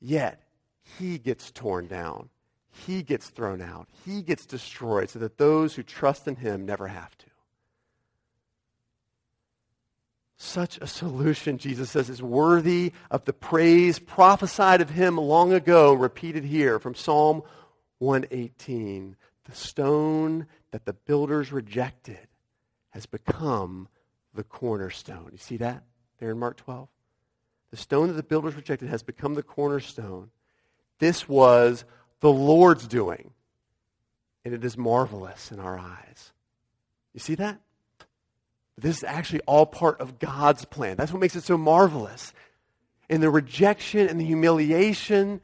Yet, 0.00 0.42
he 0.98 1.18
gets 1.18 1.52
torn 1.52 1.86
down. 1.86 2.30
He 2.70 3.02
gets 3.02 3.28
thrown 3.28 3.60
out. 3.60 3.88
He 4.04 4.22
gets 4.22 4.46
destroyed 4.46 5.10
so 5.10 5.18
that 5.18 5.38
those 5.38 5.74
who 5.74 5.82
trust 5.82 6.26
in 6.26 6.36
him 6.36 6.64
never 6.64 6.88
have 6.88 7.16
to. 7.18 7.26
Such 10.36 10.78
a 10.78 10.86
solution, 10.86 11.58
Jesus 11.58 11.90
says, 11.90 12.08
is 12.08 12.22
worthy 12.22 12.92
of 13.10 13.24
the 13.24 13.32
praise 13.32 13.98
prophesied 13.98 14.80
of 14.80 14.90
him 14.90 15.16
long 15.16 15.52
ago, 15.52 15.92
repeated 15.92 16.44
here 16.44 16.78
from 16.78 16.94
Psalm 16.94 17.42
118. 17.98 19.16
The 19.44 19.54
stone 19.54 20.46
that 20.70 20.84
the 20.84 20.92
builders 20.92 21.50
rejected 21.50 22.28
has 22.90 23.04
become 23.06 23.88
the 24.34 24.44
cornerstone. 24.44 25.28
You 25.32 25.38
see 25.38 25.56
that 25.58 25.82
there 26.18 26.30
in 26.30 26.38
Mark 26.38 26.56
12? 26.58 26.88
The 27.70 27.76
stone 27.76 28.08
that 28.08 28.14
the 28.14 28.22
builders 28.22 28.54
rejected 28.54 28.88
has 28.88 29.02
become 29.02 29.34
the 29.34 29.42
cornerstone. 29.42 30.30
This 30.98 31.28
was 31.28 31.84
the 32.20 32.32
Lord's 32.32 32.86
doing, 32.88 33.30
and 34.44 34.54
it 34.54 34.64
is 34.64 34.76
marvelous 34.76 35.52
in 35.52 35.60
our 35.60 35.78
eyes. 35.78 36.32
You 37.12 37.20
see 37.20 37.34
that? 37.36 37.60
This 38.76 38.98
is 38.98 39.04
actually 39.04 39.40
all 39.40 39.66
part 39.66 40.00
of 40.00 40.18
God's 40.18 40.64
plan. 40.64 40.96
That's 40.96 41.12
what 41.12 41.20
makes 41.20 41.36
it 41.36 41.42
so 41.42 41.58
marvelous. 41.58 42.32
And 43.10 43.22
the 43.22 43.30
rejection 43.30 44.08
and 44.08 44.20
the 44.20 44.24
humiliation 44.24 45.40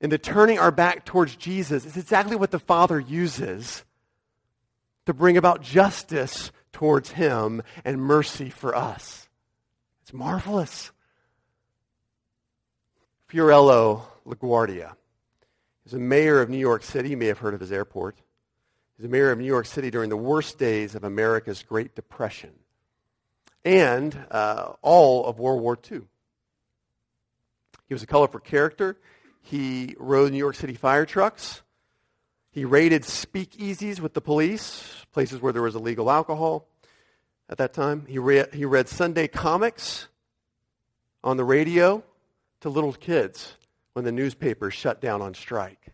and 0.00 0.12
the 0.12 0.18
turning 0.18 0.58
our 0.58 0.70
back 0.70 1.04
towards 1.04 1.34
Jesus 1.36 1.84
is 1.84 1.96
exactly 1.96 2.36
what 2.36 2.50
the 2.50 2.58
Father 2.58 3.00
uses 3.00 3.84
to 5.06 5.14
bring 5.14 5.36
about 5.36 5.62
justice 5.62 6.52
towards 6.76 7.10
Him 7.10 7.62
and 7.86 7.98
mercy 7.98 8.50
for 8.50 8.76
us. 8.76 9.30
It's 10.02 10.12
marvelous. 10.12 10.90
Fiorello 13.30 14.02
LaGuardia 14.26 14.92
is 15.86 15.94
a 15.94 15.98
mayor 15.98 16.42
of 16.42 16.50
New 16.50 16.58
York 16.58 16.82
City. 16.82 17.08
You 17.08 17.16
may 17.16 17.28
have 17.28 17.38
heard 17.38 17.54
of 17.54 17.60
his 17.60 17.72
airport. 17.72 18.18
He's 18.98 19.06
a 19.06 19.08
mayor 19.08 19.30
of 19.30 19.38
New 19.38 19.46
York 19.46 19.64
City 19.64 19.90
during 19.90 20.10
the 20.10 20.18
worst 20.18 20.58
days 20.58 20.94
of 20.94 21.02
America's 21.02 21.62
Great 21.62 21.94
Depression 21.94 22.52
and 23.64 24.14
uh, 24.30 24.74
all 24.82 25.24
of 25.24 25.38
World 25.38 25.62
War 25.62 25.78
II. 25.90 26.02
He 27.88 27.94
was 27.94 28.02
a 28.02 28.06
colorful 28.06 28.40
character. 28.40 28.98
He 29.40 29.96
rode 29.98 30.30
New 30.30 30.38
York 30.38 30.56
City 30.56 30.74
fire 30.74 31.06
trucks. 31.06 31.62
He 32.56 32.64
raided 32.64 33.02
speakeasies 33.02 34.00
with 34.00 34.14
the 34.14 34.22
police, 34.22 35.04
places 35.12 35.42
where 35.42 35.52
there 35.52 35.60
was 35.60 35.74
illegal 35.74 36.10
alcohol 36.10 36.66
at 37.50 37.58
that 37.58 37.74
time. 37.74 38.06
He, 38.08 38.18
re- 38.18 38.46
he 38.50 38.64
read 38.64 38.88
Sunday 38.88 39.28
comics 39.28 40.08
on 41.22 41.36
the 41.36 41.44
radio 41.44 42.02
to 42.62 42.70
little 42.70 42.94
kids 42.94 43.52
when 43.92 44.06
the 44.06 44.10
newspapers 44.10 44.72
shut 44.72 45.02
down 45.02 45.20
on 45.20 45.34
strike. 45.34 45.92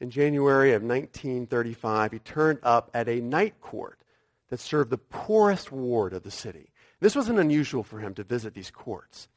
In 0.00 0.10
January 0.10 0.72
of 0.72 0.82
1935, 0.82 2.10
he 2.10 2.18
turned 2.18 2.58
up 2.64 2.90
at 2.92 3.08
a 3.08 3.20
night 3.20 3.60
court 3.60 4.00
that 4.48 4.58
served 4.58 4.90
the 4.90 4.98
poorest 4.98 5.70
ward 5.70 6.14
of 6.14 6.24
the 6.24 6.32
city. 6.32 6.72
This 6.98 7.14
wasn't 7.14 7.38
unusual 7.38 7.84
for 7.84 8.00
him 8.00 8.12
to 8.14 8.24
visit 8.24 8.54
these 8.54 8.72
courts. 8.72 9.28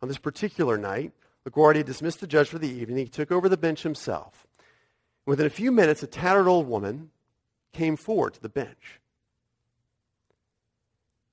On 0.00 0.06
this 0.06 0.16
particular 0.16 0.78
night, 0.78 1.10
LaGuardia 1.44 1.84
dismissed 1.84 2.20
the 2.20 2.28
judge 2.28 2.48
for 2.48 2.60
the 2.60 2.70
evening. 2.70 2.98
He 2.98 3.08
took 3.08 3.32
over 3.32 3.48
the 3.48 3.56
bench 3.56 3.82
himself. 3.82 4.46
Within 5.26 5.46
a 5.46 5.50
few 5.50 5.70
minutes, 5.70 6.02
a 6.02 6.06
tattered 6.06 6.48
old 6.48 6.66
woman 6.66 7.10
came 7.72 7.96
forward 7.96 8.34
to 8.34 8.42
the 8.42 8.48
bench. 8.48 9.00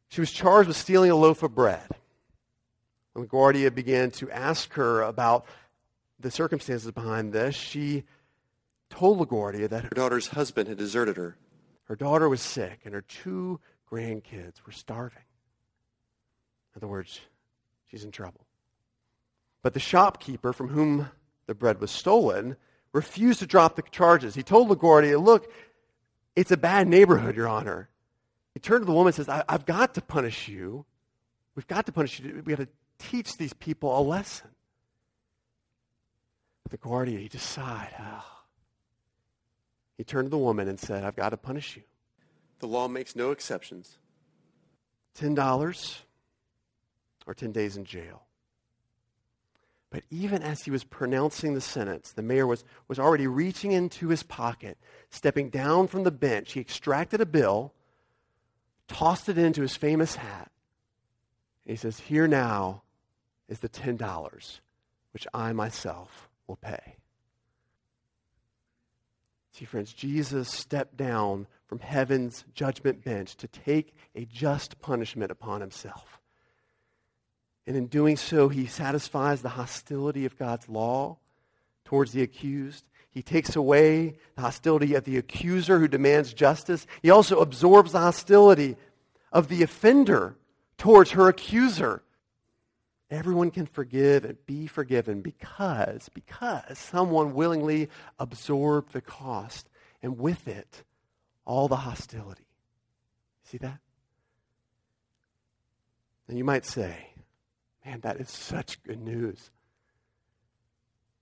She 0.10 0.22
was 0.22 0.32
charged 0.32 0.68
with 0.68 0.78
stealing 0.78 1.12
a 1.12 1.16
loaf 1.16 1.44
of 1.44 1.56
bread. 1.56 1.88
When 3.14 3.28
LaGuardia 3.28 3.74
began 3.74 4.12
to 4.12 4.30
ask 4.32 4.74
her 4.74 5.02
about 5.02 5.46
the 6.20 6.32
circumstances 6.32 6.92
behind 6.92 7.34
this, 7.34 7.56
she 7.56 8.04
told 8.90 9.20
LaGuardia 9.20 9.70
that 9.70 9.84
her 9.84 9.90
daughter's 9.90 10.28
husband 10.28 10.70
had 10.70 10.78
deserted 10.78 11.18
her 11.18 11.38
her 11.88 11.96
daughter 11.96 12.28
was 12.28 12.42
sick, 12.42 12.82
and 12.84 12.94
her 12.94 13.02
two 13.02 13.60
grandkids 13.90 14.62
were 14.66 14.74
starving. 14.74 15.24
In 16.74 16.80
other 16.80 16.88
words, 16.88 17.22
she's 17.90 18.04
in 18.04 18.12
trouble. 18.12 18.46
But 19.62 19.74
the 19.74 19.80
shopkeeper 19.80 20.52
from 20.52 20.68
whom 20.68 21.10
the 21.46 21.56
bread 21.56 21.80
was 21.80 21.92
stolen 21.92 22.58
refused 22.94 23.40
to 23.40 23.48
drop 23.48 23.76
the 23.76 23.84
charges. 23.84 24.36
He 24.36 24.44
told 24.44 24.70
LaGuardia, 24.70 25.22
Look, 25.24 25.52
it's 26.36 26.52
a 26.52 26.58
bad 26.58 26.88
neighborhood, 26.88 27.36
Your 27.36 27.48
Honor. 27.48 27.90
He 28.54 28.60
turned 28.60 28.82
to 28.82 28.86
the 28.86 28.94
woman 28.94 29.08
and 29.08 29.16
says, 29.16 29.30
I've 29.48 29.66
got 29.66 29.94
to 29.96 30.02
punish 30.02 30.48
you. 30.48 30.86
We've 31.56 31.68
got 31.68 31.86
to 31.88 31.92
punish 31.92 32.20
you. 32.20 32.42
We've 32.46 32.58
got 32.58 32.64
to 32.64 32.68
teach 33.00 33.38
these 33.38 33.54
people 33.54 33.98
a 33.98 34.02
lesson. 34.02 34.50
LaGuardia, 36.70 37.20
he 37.20 37.30
just 37.30 37.50
sighed. 37.50 37.94
Oh, 38.00 38.26
he 39.98 40.04
turned 40.04 40.28
to 40.28 40.30
the 40.30 40.38
woman 40.38 40.68
and 40.68 40.80
said, 40.80 41.04
I've 41.04 41.16
got 41.16 41.30
to 41.30 41.38
punish 41.38 41.76
you. 41.78 41.84
The 42.60 42.68
law 42.68 42.88
makes 42.88 43.16
no 43.16 43.32
exceptions. 43.32 43.98
$10 45.20 46.02
or 47.26 47.34
10 47.34 47.52
days 47.52 47.78
in 47.78 47.86
jail. 47.86 48.27
But 49.90 50.04
even 50.10 50.44
as 50.44 50.64
he 50.64 50.72
was 50.72 50.84
pronouncing 50.84 51.54
the 51.54 51.62
sentence, 51.62 52.12
the 52.12 52.22
mayor 52.22 52.46
was, 52.46 52.66
was 52.88 53.00
already 53.00 53.28
reaching 53.28 53.72
into 53.72 54.10
his 54.10 54.22
pocket, 54.22 54.78
stepping 55.10 55.50
down 55.50 55.88
from 55.88 56.04
the 56.04 56.12
bench. 56.12 56.54
He 56.54 56.60
extracted 56.60 57.22
a 57.22 57.26
bill, 57.26 57.74
tossed 58.88 59.30
it 59.30 59.38
into 59.38 59.62
his 59.62 59.78
famous 59.78 60.16
hat, 60.16 60.52
and 61.66 61.72
he 61.72 61.78
says, 61.78 62.00
Here 62.00 62.28
now 62.28 62.84
is 63.48 63.60
the 63.60 63.70
$10 63.70 64.60
which 65.12 65.28
I 65.34 65.54
myself 65.54 66.30
will 66.48 66.58
pay. 66.58 66.98
See, 69.54 69.66
friends, 69.66 69.94
Jesus 69.94 70.50
stepped 70.50 70.98
down 70.98 71.48
from 71.66 71.80
heaven's 71.80 72.46
judgment 72.54 73.04
bench 73.04 73.36
to 73.38 73.48
take 73.48 73.96
a 74.16 74.26
just 74.26 74.80
punishment 74.80 75.32
upon 75.32 75.62
himself. 75.62 76.17
And 77.68 77.76
in 77.76 77.88
doing 77.88 78.18
so, 78.18 78.50
he 78.50 78.66
satisfies 78.66 79.42
the 79.42 79.50
hostility 79.50 80.26
of 80.26 80.38
God's 80.38 80.68
law 80.68 81.18
towards 81.86 82.14
the 82.14 82.24
accused. 82.24 82.86
He 83.12 83.22
takes 83.22 83.56
away 83.56 84.16
the 84.36 84.42
hostility 84.42 84.96
of 84.96 85.04
the 85.04 85.18
accuser 85.18 85.78
who 85.78 85.88
demands 85.88 86.34
justice. 86.34 86.88
He 87.04 87.12
also 87.12 87.42
absorbs 87.42 87.92
the 87.92 88.00
hostility 88.00 88.78
of 89.32 89.50
the 89.50 89.62
offender 89.62 90.36
towards 90.78 91.12
her 91.12 91.28
accuser 91.28 92.02
Everyone 93.10 93.52
can 93.52 93.66
forgive 93.66 94.26
and 94.26 94.38
be 94.46 94.68
forgiven 94.68 95.22
because, 95.22 96.10
because 96.10 96.78
someone 96.78 97.34
willingly 97.34 97.90
absorbed 98.20 98.92
the 98.92 99.02
cost 99.02 99.70
and 100.04 100.20
with 100.20 100.48
it, 100.48 100.84
all 101.46 101.70
the 101.70 101.78
hostility. 101.78 102.46
See 103.44 103.58
that? 103.60 103.80
And 106.28 106.38
you 106.38 106.44
might 106.44 106.66
say, 106.66 107.08
man, 107.88 108.02
that 108.02 108.18
is 108.18 108.30
such 108.30 108.82
good 108.84 109.02
news. 109.02 109.50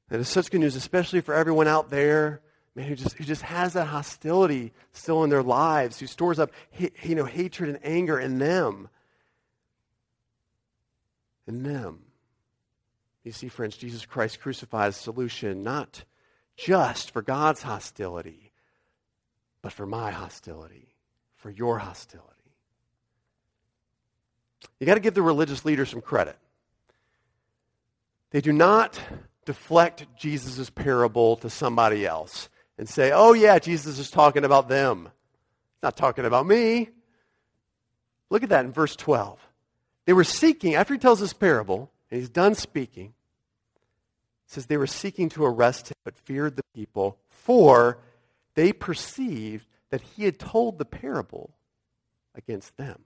That 0.10 0.19
is 0.19 0.28
such 0.28 0.49
good 0.49 0.62
news, 0.62 0.75
especially 0.75 1.21
for 1.21 1.36
everyone 1.36 1.67
out 1.67 1.89
there, 1.89 2.41
man, 2.75 2.88
who 2.88 2.95
just, 2.95 3.15
who 3.17 3.23
just 3.23 3.43
has 3.43 3.73
that 3.73 3.86
hostility 3.86 4.73
still 4.91 5.23
in 5.23 5.30
their 5.30 5.43
lives, 5.43 5.99
who 5.99 6.08
stores 6.08 6.39
up 6.39 6.51
you 6.80 7.15
know, 7.15 7.25
hatred 7.25 7.69
and 7.69 7.80
anger 7.84 8.19
in 8.19 8.39
them 8.39 8.89
in 11.47 11.62
them. 11.62 11.99
You 13.23 13.32
see, 13.32 13.47
friends, 13.47 13.78
Jesus 13.78 14.06
Christ 14.06 14.39
crucified 14.39 14.89
a 14.89 14.93
solution 14.93 15.63
not 15.63 16.04
just 16.58 17.12
for 17.12 17.21
God's 17.21 17.62
hostility, 17.62 18.51
but 19.62 19.71
for 19.71 19.86
my 19.86 20.12
hostility, 20.12 20.95
for 21.36 21.51
your 21.51 21.78
hostility. 21.78 22.32
You 24.80 24.88
got 24.88 24.95
to 24.95 24.99
give 24.99 25.13
the 25.13 25.21
religious 25.21 25.65
leaders 25.65 25.89
some 25.89 26.01
credit. 26.01 26.38
They 28.31 28.41
do 28.41 28.51
not 28.51 28.99
deflect 29.45 30.05
Jesus' 30.17 30.69
parable 30.69 31.38
to 31.38 31.49
somebody 31.49 32.05
else 32.05 32.49
and 32.77 32.89
say, 32.89 33.11
oh, 33.13 33.33
yeah, 33.33 33.59
Jesus 33.59 33.99
is 33.99 34.11
talking 34.11 34.43
about 34.43 34.67
them. 34.67 35.09
Not 35.81 35.95
talking 35.95 36.25
about 36.25 36.45
me. 36.45 36.89
Look 38.29 38.43
at 38.43 38.49
that 38.49 38.65
in 38.65 38.71
verse 38.71 38.95
12. 38.95 39.39
They 40.05 40.13
were 40.13 40.23
seeking, 40.23 40.75
after 40.75 40.93
he 40.93 40.99
tells 40.99 41.19
this 41.19 41.33
parable, 41.33 41.91
and 42.09 42.19
he's 42.19 42.29
done 42.29 42.55
speaking, 42.55 43.13
says 44.47 44.65
they 44.65 44.77
were 44.77 44.88
seeking 44.88 45.29
to 45.29 45.45
arrest 45.45 45.89
him, 45.89 45.95
but 46.03 46.17
feared 46.17 46.55
the 46.55 46.63
people, 46.73 47.17
for 47.29 47.99
they 48.55 48.73
perceived 48.73 49.67
that 49.89 50.01
he 50.01 50.23
had 50.23 50.39
told 50.39 50.77
the 50.77 50.85
parable 50.85 51.55
against 52.35 52.75
them. 52.77 53.03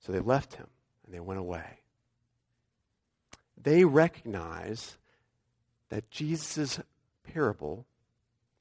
So 0.00 0.12
they 0.12 0.20
left 0.20 0.54
him 0.54 0.66
and 1.04 1.14
they 1.14 1.20
went 1.20 1.40
away. 1.40 1.79
They 3.62 3.84
recognize 3.84 4.96
that 5.90 6.10
Jesus' 6.10 6.80
parable 7.32 7.86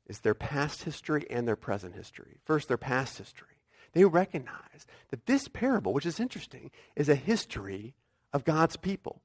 is 0.07 0.19
their 0.19 0.33
past 0.33 0.83
history 0.83 1.25
and 1.29 1.47
their 1.47 1.55
present 1.55 1.95
history. 1.95 2.37
First, 2.45 2.67
their 2.67 2.77
past 2.77 3.17
history. 3.17 3.47
They 3.93 4.05
recognize 4.05 4.85
that 5.09 5.25
this 5.25 5.47
parable, 5.47 5.93
which 5.93 6.05
is 6.05 6.19
interesting, 6.19 6.71
is 6.95 7.09
a 7.09 7.15
history 7.15 7.93
of 8.33 8.43
God's 8.43 8.75
people. 8.75 9.21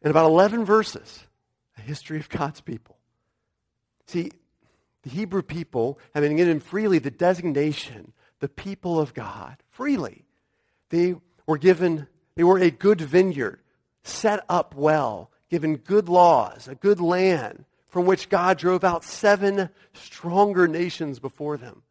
In 0.00 0.10
about 0.10 0.30
11 0.30 0.64
verses, 0.64 1.26
a 1.76 1.80
history 1.80 2.18
of 2.18 2.28
God's 2.28 2.60
people. 2.60 2.96
See, 4.06 4.30
the 5.02 5.10
Hebrew 5.10 5.42
people 5.42 5.98
have 6.14 6.22
been 6.22 6.36
given 6.36 6.60
freely 6.60 6.98
the 6.98 7.10
designation, 7.10 8.12
the 8.40 8.48
people 8.48 9.00
of 9.00 9.14
God, 9.14 9.56
freely. 9.70 10.24
They 10.90 11.16
were 11.46 11.58
given, 11.58 12.06
they 12.34 12.44
were 12.44 12.58
a 12.58 12.70
good 12.70 13.00
vineyard, 13.00 13.60
set 14.02 14.44
up 14.48 14.74
well, 14.74 15.30
given 15.50 15.76
good 15.76 16.08
laws, 16.08 16.68
a 16.68 16.74
good 16.74 17.00
land 17.00 17.64
from 17.88 18.06
which 18.06 18.28
God 18.28 18.58
drove 18.58 18.84
out 18.84 19.04
seven 19.04 19.68
stronger 19.92 20.66
nations 20.66 21.18
before 21.18 21.56
them. 21.56 21.82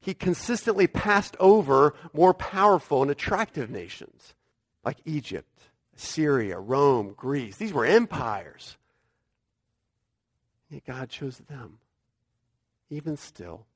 He 0.00 0.14
consistently 0.14 0.86
passed 0.86 1.36
over 1.40 1.94
more 2.12 2.34
powerful 2.34 3.02
and 3.02 3.10
attractive 3.10 3.70
nations 3.70 4.34
like 4.84 4.98
Egypt, 5.04 5.60
Syria, 5.96 6.58
Rome, 6.58 7.14
Greece. 7.16 7.56
These 7.56 7.72
were 7.72 7.84
empires. 7.86 8.76
Yet 10.70 10.84
God 10.84 11.08
chose 11.08 11.38
them. 11.48 11.78
Even 12.90 13.16
still, 13.16 13.66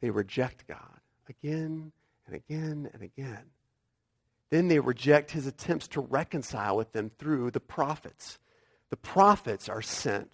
they 0.00 0.10
reject 0.10 0.66
God 0.66 1.00
again 1.28 1.92
and 2.26 2.34
again 2.34 2.90
and 2.92 3.02
again. 3.02 3.44
Then 4.50 4.66
they 4.66 4.80
reject 4.80 5.30
his 5.30 5.46
attempts 5.46 5.88
to 5.88 6.00
reconcile 6.00 6.76
with 6.76 6.92
them 6.92 7.10
through 7.18 7.52
the 7.52 7.60
prophets. 7.60 8.38
The 8.90 8.96
prophets 8.96 9.68
are 9.68 9.82
sent, 9.82 10.30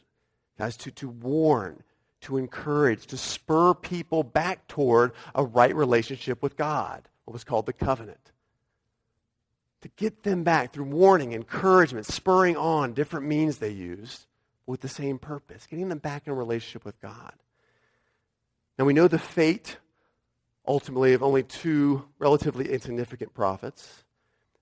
as 0.59 0.77
to, 0.79 0.91
to 0.93 1.09
warn, 1.09 1.83
to 2.23 2.39
encourage, 2.39 3.07
to 3.09 3.19
spur 3.19 3.75
people 3.75 4.23
back 4.23 4.67
toward 4.69 5.13
a 5.35 5.45
right 5.45 5.77
relationship 5.77 6.43
with 6.43 6.57
God, 6.57 7.07
what 7.27 7.35
was 7.35 7.45
called 7.45 7.67
the 7.67 7.75
covenant. 7.75 8.33
To 9.83 9.89
get 9.97 10.23
them 10.23 10.43
back 10.43 10.73
through 10.73 10.85
warning, 10.85 11.35
encouragement, 11.35 12.07
spurring 12.07 12.57
on, 12.57 12.95
different 12.95 13.27
means 13.27 13.59
they 13.59 13.71
used 13.71 14.27
with 14.65 14.81
the 14.81 14.89
same 14.89 15.19
purpose, 15.19 15.67
getting 15.67 15.91
them 15.91 15.99
back 15.99 16.27
in 16.27 16.33
a 16.33 16.37
relationship 16.37 16.87
with 16.87 16.99
God. 17.01 17.35
Now 18.79 18.87
we 18.87 18.95
know 18.95 19.09
the 19.09 19.19
fate, 19.19 19.77
ultimately, 20.67 21.13
of 21.13 21.23
only 21.23 21.43
two 21.43 22.09
relatively 22.19 22.73
insignificant 22.73 23.35
prophets 23.35 24.05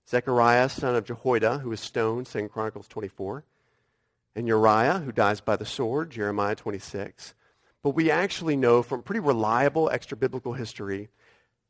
Zechariah, 0.09 0.69
son 0.69 0.95
of 0.95 1.05
Jehoiada, 1.05 1.57
who 1.59 1.69
was 1.69 1.79
stoned, 1.79 2.27
2 2.27 2.49
Chronicles 2.49 2.87
24, 2.87 3.43
and 4.35 4.47
Uriah, 4.47 4.99
who 4.99 5.11
dies 5.11 5.41
by 5.41 5.55
the 5.55 5.65
sword, 5.65 6.11
Jeremiah 6.11 6.55
26. 6.55 7.33
But 7.81 7.91
we 7.91 8.11
actually 8.11 8.55
know 8.55 8.83
from 8.83 9.03
pretty 9.03 9.19
reliable 9.19 9.89
extra 9.89 10.17
biblical 10.17 10.53
history 10.53 11.09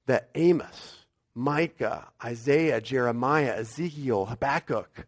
that 0.06 0.30
Amos, 0.36 1.06
Micah, 1.34 2.08
Isaiah, 2.24 2.82
Jeremiah, 2.82 3.56
Ezekiel, 3.58 4.26
Habakkuk, 4.26 5.08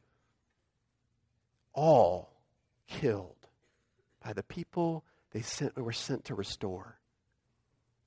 all 1.73 2.29
killed 2.87 3.35
by 4.23 4.33
the 4.33 4.43
people 4.43 5.03
they 5.31 5.41
sent, 5.41 5.77
were 5.77 5.93
sent 5.93 6.25
to 6.25 6.35
restore. 6.35 6.97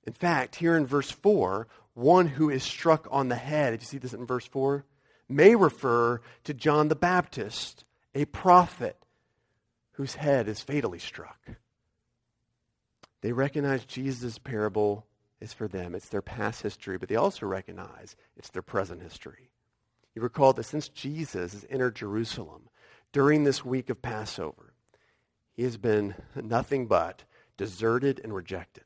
In 0.04 0.12
fact, 0.12 0.56
here 0.56 0.76
in 0.76 0.86
verse 0.86 1.10
4, 1.10 1.68
one 1.94 2.26
who 2.26 2.50
is 2.50 2.62
struck 2.62 3.06
on 3.10 3.28
the 3.28 3.36
head, 3.36 3.72
did 3.72 3.82
you 3.82 3.86
see 3.86 3.98
this 3.98 4.12
in 4.14 4.26
verse 4.26 4.46
4? 4.46 4.84
May 5.30 5.54
refer 5.54 6.20
to 6.44 6.52
John 6.52 6.88
the 6.88 6.96
Baptist, 6.96 7.84
a 8.14 8.24
prophet 8.24 8.96
whose 9.92 10.16
head 10.16 10.48
is 10.48 10.60
fatally 10.60 10.98
struck. 10.98 11.38
They 13.20 13.32
recognize 13.32 13.84
Jesus' 13.84 14.38
parable 14.38 15.06
is 15.40 15.52
for 15.52 15.68
them. 15.68 15.94
It's 15.94 16.08
their 16.08 16.20
past 16.20 16.62
history, 16.62 16.98
but 16.98 17.08
they 17.08 17.16
also 17.16 17.46
recognize 17.46 18.16
it's 18.36 18.50
their 18.50 18.62
present 18.62 19.02
history. 19.02 19.50
You 20.16 20.22
recall 20.22 20.52
that 20.54 20.64
since 20.64 20.88
Jesus 20.88 21.52
has 21.52 21.66
entered 21.70 21.94
Jerusalem 21.94 22.68
during 23.12 23.44
this 23.44 23.64
week 23.64 23.88
of 23.88 24.02
Passover, 24.02 24.72
he 25.52 25.62
has 25.62 25.76
been 25.76 26.16
nothing 26.34 26.86
but 26.86 27.22
deserted 27.56 28.20
and 28.24 28.34
rejected. 28.34 28.84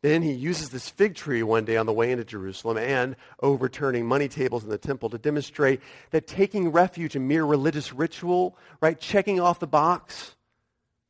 Then 0.00 0.22
he 0.22 0.32
uses 0.32 0.68
this 0.68 0.88
fig 0.88 1.16
tree 1.16 1.42
one 1.42 1.64
day 1.64 1.76
on 1.76 1.86
the 1.86 1.92
way 1.92 2.12
into 2.12 2.24
Jerusalem 2.24 2.78
and 2.78 3.16
overturning 3.42 4.06
money 4.06 4.28
tables 4.28 4.62
in 4.62 4.70
the 4.70 4.78
temple 4.78 5.10
to 5.10 5.18
demonstrate 5.18 5.80
that 6.10 6.28
taking 6.28 6.70
refuge 6.70 7.16
in 7.16 7.26
mere 7.26 7.44
religious 7.44 7.92
ritual, 7.92 8.56
right, 8.80 8.98
checking 8.98 9.40
off 9.40 9.58
the 9.58 9.66
box, 9.66 10.36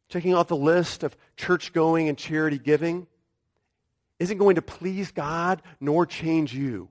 checking 0.09 0.35
off 0.35 0.49
the 0.49 0.57
list 0.57 1.03
of 1.03 1.15
church 1.37 1.75
going 1.75 2.09
and 2.09 2.17
charity 2.17 2.59
giving, 2.59 3.07
isn't 4.19 4.39
going 4.39 4.55
to 4.55 4.63
please 4.63 5.11
God 5.11 5.61
nor 5.81 6.07
change 6.07 6.55
you. 6.55 6.89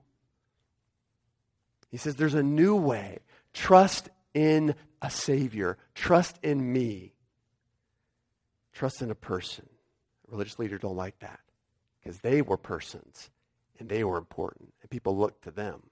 He 1.90 1.96
says 1.96 2.14
there's 2.14 2.34
a 2.34 2.42
new 2.44 2.76
way. 2.76 3.18
Trust 3.52 4.08
in 4.34 4.76
a 5.02 5.10
Savior. 5.10 5.78
Trust 5.96 6.38
in 6.44 6.72
me. 6.72 7.12
Trust 8.72 9.02
in 9.02 9.10
a 9.10 9.16
person. 9.16 9.66
Religious 10.28 10.60
leaders 10.60 10.80
don't 10.80 10.96
like 10.96 11.18
that 11.18 11.40
because 12.08 12.22
they 12.22 12.40
were 12.40 12.56
persons 12.56 13.28
and 13.78 13.86
they 13.86 14.02
were 14.02 14.16
important 14.16 14.72
and 14.80 14.90
people 14.90 15.14
looked 15.14 15.44
to 15.44 15.50
them. 15.50 15.82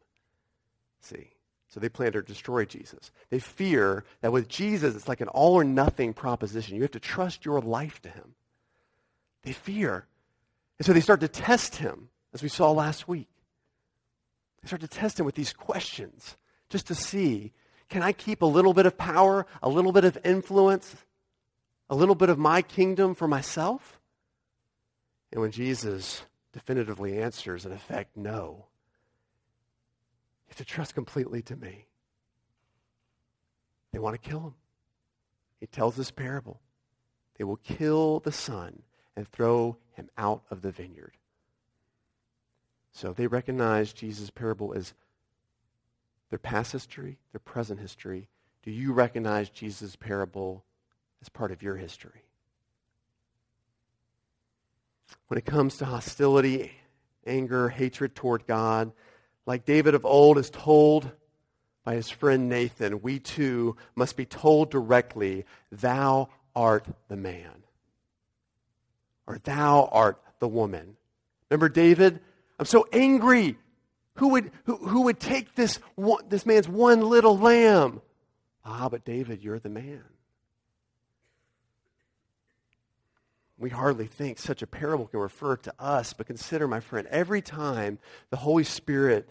See? 1.03 1.29
So 1.69 1.79
they 1.79 1.91
plan 1.91 2.13
to 2.13 2.23
destroy 2.23 2.65
Jesus. 2.65 3.11
They 3.29 3.39
fear 3.39 4.03
that 4.23 4.33
with 4.33 4.49
Jesus, 4.49 4.95
it's 4.95 5.09
like 5.09 5.21
an 5.21 5.29
all 5.29 5.53
or 5.53 5.63
nothing 5.63 6.15
proposition. 6.15 6.75
You 6.75 6.83
have 6.83 6.93
to 6.93 7.01
trust 7.01 7.45
your 7.45 7.61
life 7.61 8.01
to 8.01 8.09
him. 8.09 8.35
They 9.43 9.53
fear. 9.53 10.07
And 10.79 10.87
so 10.87 10.95
they 10.95 11.03
start 11.03 11.21
to 11.21 11.29
test 11.29 11.77
him, 11.77 12.09
as 12.33 12.43
we 12.43 12.49
saw 12.49 12.71
last 12.71 13.07
week. 13.07 13.29
They 14.63 14.69
start 14.69 14.81
to 14.81 14.89
test 14.89 15.21
him 15.21 15.27
with 15.27 15.35
these 15.35 15.53
questions 15.53 16.39
just 16.71 16.87
to 16.87 16.95
see 16.95 17.53
can 17.91 18.03
I 18.03 18.13
keep 18.13 18.41
a 18.41 18.47
little 18.47 18.73
bit 18.73 18.87
of 18.87 18.97
power, 18.97 19.47
a 19.63 19.69
little 19.69 19.93
bit 19.93 20.07
of 20.07 20.17
influence, 20.25 20.97
a 21.91 21.95
little 21.95 22.15
bit 22.15 22.31
of 22.31 22.39
my 22.39 22.63
kingdom 22.63 23.15
for 23.15 23.29
myself? 23.29 24.01
And 25.33 25.41
when 25.41 25.51
Jesus 25.51 26.23
definitively 26.53 27.21
answers, 27.21 27.67
in 27.67 27.73
effect, 27.73 28.17
no, 28.17 28.67
you 30.47 30.51
have 30.51 30.57
to 30.59 30.65
trust 30.65 30.95
completely 30.95 31.43
to 31.43 31.57
me. 31.57 31.87
They 33.93 33.99
want 33.99 34.21
to 34.21 34.29
kill 34.29 34.41
him. 34.41 34.55
He 35.61 35.67
tells 35.67 35.97
this 35.97 36.11
parable. 36.11 36.61
They 37.39 37.45
will 37.45 37.57
kill 37.57 38.21
the 38.21 38.33
son 38.33 38.83
and 39.17 39.27
throw 39.29 39.79
him 39.95 40.09
out 40.17 40.43
of 40.51 40.63
the 40.63 40.71
vineyard. 40.71 41.17
So 42.93 43.13
they 43.13 43.27
recognize 43.27 43.93
Jesus' 43.93 44.31
parable 44.31 44.73
as 44.75 44.95
their 46.31 46.39
past 46.39 46.73
history, 46.73 47.19
their 47.33 47.41
present 47.41 47.81
history. 47.81 48.29
Do 48.63 48.71
you 48.71 48.93
recognize 48.93 49.49
Jesus' 49.49 49.97
parable 49.97 50.65
as 51.21 51.29
part 51.29 51.53
of 51.53 51.63
your 51.63 51.77
history? 51.77 52.26
When 55.29 55.39
it 55.39 55.45
comes 55.45 55.79
to 55.79 55.85
hostility, 55.85 56.73
anger, 57.27 57.69
hatred 57.69 58.15
toward 58.15 58.47
God, 58.47 58.93
like 59.47 59.65
David 59.65 59.95
of 59.95 60.05
old 60.05 60.39
is 60.39 60.51
told 60.51 61.11
by 61.85 61.95
his 61.95 62.11
friend 62.11 62.49
Nathan, 62.49 63.01
we 63.03 63.21
too 63.21 63.77
must 63.95 64.17
be 64.17 64.27
told 64.27 64.71
directly, 64.71 65.45
Thou 65.71 66.29
art 66.55 66.87
the 67.09 67.17
man, 67.17 67.63
or 69.27 69.39
Thou 69.39 69.89
art 69.93 70.21
the 70.41 70.49
woman. 70.49 70.97
Remember 71.51 71.69
David? 71.69 72.21
I'm 72.59 72.67
so 72.67 72.87
angry. 72.93 73.57
Who 74.15 74.29
would, 74.29 74.51
who, 74.65 74.77
who 74.77 75.03
would 75.03 75.21
take 75.21 75.55
this, 75.55 75.79
this 76.29 76.47
man's 76.47 76.69
one 76.69 77.03
little 77.03 77.39
lamb? 77.39 78.01
Ah, 78.65 78.89
but 78.89 79.05
David, 79.05 79.43
you're 79.43 79.61
the 79.61 79.69
man. 79.69 80.03
We 83.59 83.71
hardly 83.71 84.07
think 84.07 84.39
such 84.39 84.63
a 84.63 84.67
parable 84.67 85.07
can 85.07 85.21
refer 85.21 85.57
to 85.57 85.75
us, 85.79 86.13
but 86.13 86.27
consider, 86.27 86.69
my 86.69 86.81
friend, 86.81 87.09
every 87.11 87.41
time 87.41 87.99
the 88.31 88.37
Holy 88.37 88.65
Spirit 88.65 89.29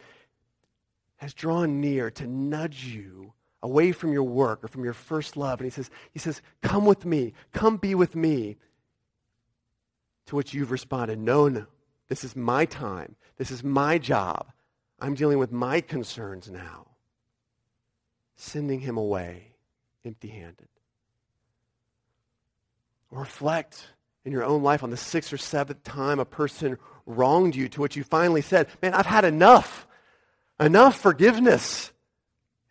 has 1.18 1.34
drawn 1.34 1.80
near 1.80 2.10
to 2.12 2.28
nudge 2.28 2.86
you 2.86 3.34
away 3.62 3.92
from 3.92 4.12
your 4.12 4.24
work 4.24 4.64
or 4.64 4.68
from 4.68 4.84
your 4.84 4.94
first 4.94 5.38
love, 5.38 5.60
and 5.60 5.66
he 5.66 5.72
says, 5.72 5.90
he 6.12 6.20
says, 6.20 6.42
Come 6.62 6.86
with 6.86 7.06
me, 7.06 7.34
come 7.52 7.78
be 7.78 7.96
with 7.96 8.16
me. 8.16 8.58
To 10.28 10.36
which 10.36 10.54
you've 10.54 10.72
responded, 10.72 11.20
No, 11.20 11.48
no, 11.48 11.68
this 12.08 12.24
is 12.24 12.36
my 12.36 12.66
time, 12.66 13.16
this 13.38 13.52
is 13.52 13.64
my 13.64 13.98
job. 13.98 14.52
I'm 15.00 15.14
dealing 15.14 15.38
with 15.38 15.52
my 15.52 15.82
concerns 15.82 16.50
now. 16.50 16.88
sending 18.36 18.80
him 18.82 18.98
away 18.98 19.54
empty 20.04 20.28
handed. 20.30 20.68
Reflect 23.12 23.88
in 24.26 24.32
your 24.32 24.44
own 24.44 24.64
life 24.64 24.84
on 24.84 24.90
the 24.90 24.98
sixth 24.98 25.32
or 25.32 25.38
seventh 25.38 25.84
time 25.84 26.20
a 26.20 26.26
person 26.26 26.78
wronged 27.06 27.56
you 27.56 27.70
to 27.70 27.82
which 27.82 27.96
you 27.96 28.04
finally 28.04 28.42
said, 28.42 28.68
Man, 28.82 28.94
I've 28.94 29.06
had 29.06 29.24
enough. 29.24 29.88
Enough 30.60 31.00
forgiveness. 31.00 31.92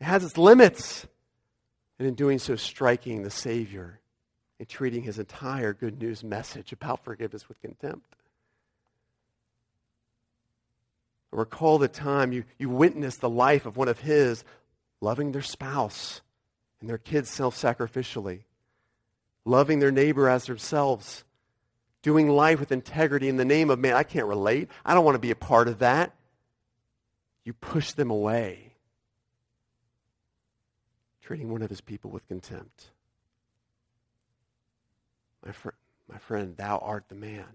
It 0.01 0.05
has 0.05 0.25
its 0.25 0.37
limits. 0.37 1.07
And 1.99 2.09
in 2.09 2.15
doing 2.15 2.39
so, 2.39 2.57
striking 2.57 3.23
the 3.23 3.31
Savior 3.31 4.01
and 4.59 4.69
treating 4.69 5.03
his 5.03 5.19
entire 5.19 5.73
good 5.73 6.01
news 6.01 6.25
message 6.25 6.73
about 6.73 7.05
forgiveness 7.05 7.49
with 7.49 7.61
contempt. 7.61 8.15
recall 11.35 11.79
the 11.79 11.89
time 11.89 12.33
you, 12.33 12.45
you 12.59 12.69
witnessed 12.69 13.21
the 13.21 13.29
life 13.29 13.67
of 13.67 13.77
one 13.77 13.89
of 13.89 14.01
his 14.01 14.45
loving 15.01 15.33
their 15.33 15.43
spouse 15.43 16.21
and 16.81 16.89
their 16.89 16.99
kids 16.99 17.31
self 17.31 17.61
sacrificially, 17.61 18.41
loving 19.45 19.79
their 19.79 19.91
neighbor 19.91 20.29
as 20.29 20.47
themselves, 20.47 21.25
doing 22.05 22.29
life 22.29 22.61
with 22.61 22.71
integrity 22.71 23.31
in 23.31 23.37
the 23.37 23.47
name 23.47 23.71
of, 23.71 23.79
man, 23.79 23.95
I 23.95 24.03
can't 24.03 24.27
relate. 24.27 24.69
I 24.85 24.93
don't 24.93 25.07
want 25.07 25.15
to 25.15 25.21
be 25.21 25.31
a 25.31 25.37
part 25.37 25.69
of 25.69 25.79
that. 25.79 26.15
You 27.45 27.55
push 27.55 27.93
them 27.93 28.11
away, 28.11 28.75
treating 31.23 31.51
one 31.51 31.63
of 31.63 31.71
his 31.71 31.81
people 31.81 32.11
with 32.11 32.29
contempt. 32.29 32.91
My, 35.45 35.53
fr- 35.53 35.71
my 36.13 36.19
friend, 36.19 36.55
thou 36.59 36.77
art 36.79 37.05
the 37.09 37.15
man. 37.15 37.47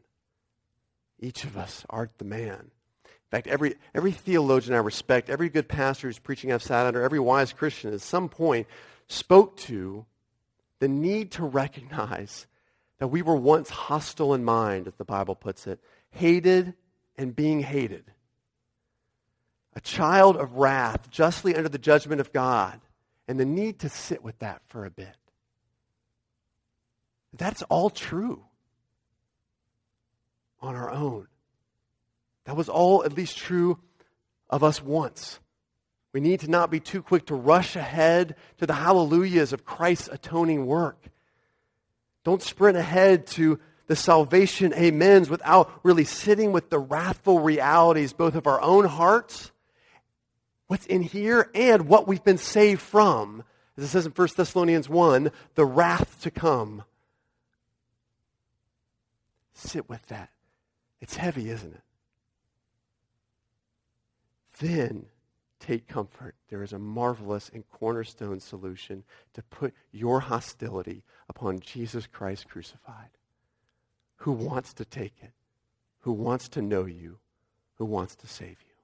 Each 1.20 1.44
of 1.44 1.56
us 1.56 1.86
art 1.88 2.12
the 2.18 2.26
man. 2.26 2.72
In 3.06 3.30
fact, 3.30 3.46
every, 3.46 3.76
every 3.94 4.12
theologian 4.12 4.74
I 4.74 4.80
respect, 4.80 5.30
every 5.30 5.50
good 5.50 5.68
pastor 5.68 6.08
who's 6.08 6.18
preaching 6.18 6.52
I've 6.52 6.64
sat 6.64 6.88
under, 6.88 7.04
every 7.04 7.20
wise 7.20 7.54
Christian 7.54 7.94
at 7.94 8.02
some 8.02 8.30
point 8.30 8.66
spoke 9.08 9.58
to 9.58 10.08
the 10.80 10.88
need 10.88 11.34
to 11.34 11.44
recognize 11.44 12.48
that 13.00 13.08
we 13.08 13.22
were 13.22 13.36
once 13.36 13.70
hostile 13.70 14.34
in 14.34 14.44
mind, 14.44 14.88
as 14.88 14.96
the 14.96 15.06
Bible 15.06 15.36
puts 15.36 15.68
it, 15.68 15.80
hated 16.12 16.74
and 17.18 17.36
being 17.36 17.62
hated. 17.62 18.06
A 19.76 19.82
child 19.82 20.36
of 20.38 20.56
wrath, 20.56 21.10
justly 21.10 21.56
under 21.56 21.70
the 21.70 21.78
judgment 21.78 22.22
of 22.22 22.34
God, 22.34 22.80
and 23.28 23.40
the 23.40 23.46
need 23.46 23.80
to 23.80 23.90
sit 23.90 24.24
with 24.24 24.38
that 24.40 24.62
for 24.68 24.86
a 24.86 24.92
bit. 24.92 25.16
That's 27.34 27.62
all 27.64 27.90
true 27.90 28.44
on 30.62 30.76
our 30.76 30.90
own. 30.90 31.28
That 32.46 32.56
was 32.56 32.70
all 32.70 33.04
at 33.06 33.14
least 33.14 33.38
true 33.38 33.78
of 34.50 34.64
us 34.64 34.82
once. 34.82 35.40
We 36.12 36.20
need 36.20 36.40
to 36.40 36.50
not 36.50 36.72
be 36.72 36.80
too 36.80 37.04
quick 37.04 37.28
to 37.28 37.36
rush 37.36 37.76
ahead 37.76 38.36
to 38.58 38.66
the 38.66 38.74
hallelujahs 38.74 39.54
of 39.54 39.66
Christ's 39.66 40.10
atoning 40.12 40.66
work. 40.66 41.10
Don't 42.30 42.44
sprint 42.44 42.78
ahead 42.78 43.26
to 43.26 43.60
the 43.88 43.96
salvation 43.96 44.72
amens 44.72 45.32
without 45.32 45.80
really 45.82 46.04
sitting 46.04 46.52
with 46.52 46.70
the 46.70 46.78
wrathful 46.78 47.40
realities 47.40 48.14
both 48.14 48.36
of 48.36 48.46
our 48.46 48.62
own 48.62 48.86
hearts, 48.86 49.50
what's 50.68 50.86
in 50.86 51.02
here, 51.02 51.50
and 51.56 51.88
what 51.88 52.08
we've 52.08 52.24
been 52.24 52.38
saved 52.38 52.82
from. 52.82 53.44
As 53.78 53.86
it 53.86 53.88
says 53.88 54.06
in 54.06 54.12
1 54.12 54.28
Thessalonians 54.38 54.88
1, 54.88 55.32
the 55.56 55.66
wrath 55.66 56.22
to 56.22 56.30
come. 56.30 56.84
Sit 59.56 59.90
with 59.90 60.06
that. 60.10 60.30
It's 61.02 61.16
heavy, 61.16 61.50
isn't 61.50 61.74
it? 61.74 61.82
then 64.60 65.08
take 65.60 65.88
comfort. 65.88 66.36
There 66.50 66.64
is 66.64 66.74
a 66.74 66.80
marvelous 66.80 67.50
and 67.54 67.64
cornerstone 67.70 68.40
solution 68.40 69.04
to 69.34 69.44
put 69.44 69.74
your 69.92 70.20
hostility 70.20 71.04
upon 71.30 71.60
Jesus 71.60 72.08
Christ 72.08 72.48
crucified, 72.50 73.10
who 74.18 74.32
wants 74.32 74.74
to 74.76 74.86
take 74.86 75.14
it, 75.22 75.32
who 76.00 76.12
wants 76.12 76.50
to 76.50 76.62
know 76.62 76.86
you, 76.86 77.18
who 77.76 77.86
wants 77.86 78.16
to 78.18 78.28
save 78.28 78.50
you. 78.50 78.76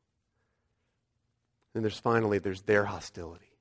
And 1.74 1.84
there's 1.84 2.00
finally, 2.00 2.40
there's 2.40 2.62
their 2.62 2.86
hostility. 2.86 3.52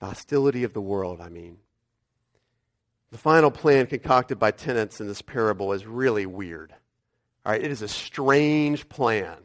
The 0.00 0.06
hostility 0.06 0.64
of 0.64 0.72
the 0.72 0.80
world, 0.80 1.20
I 1.20 1.28
mean. 1.28 1.58
The 3.10 3.18
final 3.18 3.50
plan 3.50 3.86
concocted 3.86 4.38
by 4.38 4.52
tenants 4.52 5.00
in 5.00 5.08
this 5.08 5.22
parable 5.22 5.72
is 5.72 5.84
really 5.84 6.26
weird. 6.26 6.72
All 7.44 7.52
right, 7.52 7.62
it 7.62 7.70
is 7.70 7.82
a 7.82 7.88
strange 7.88 8.88
plan 8.88 9.36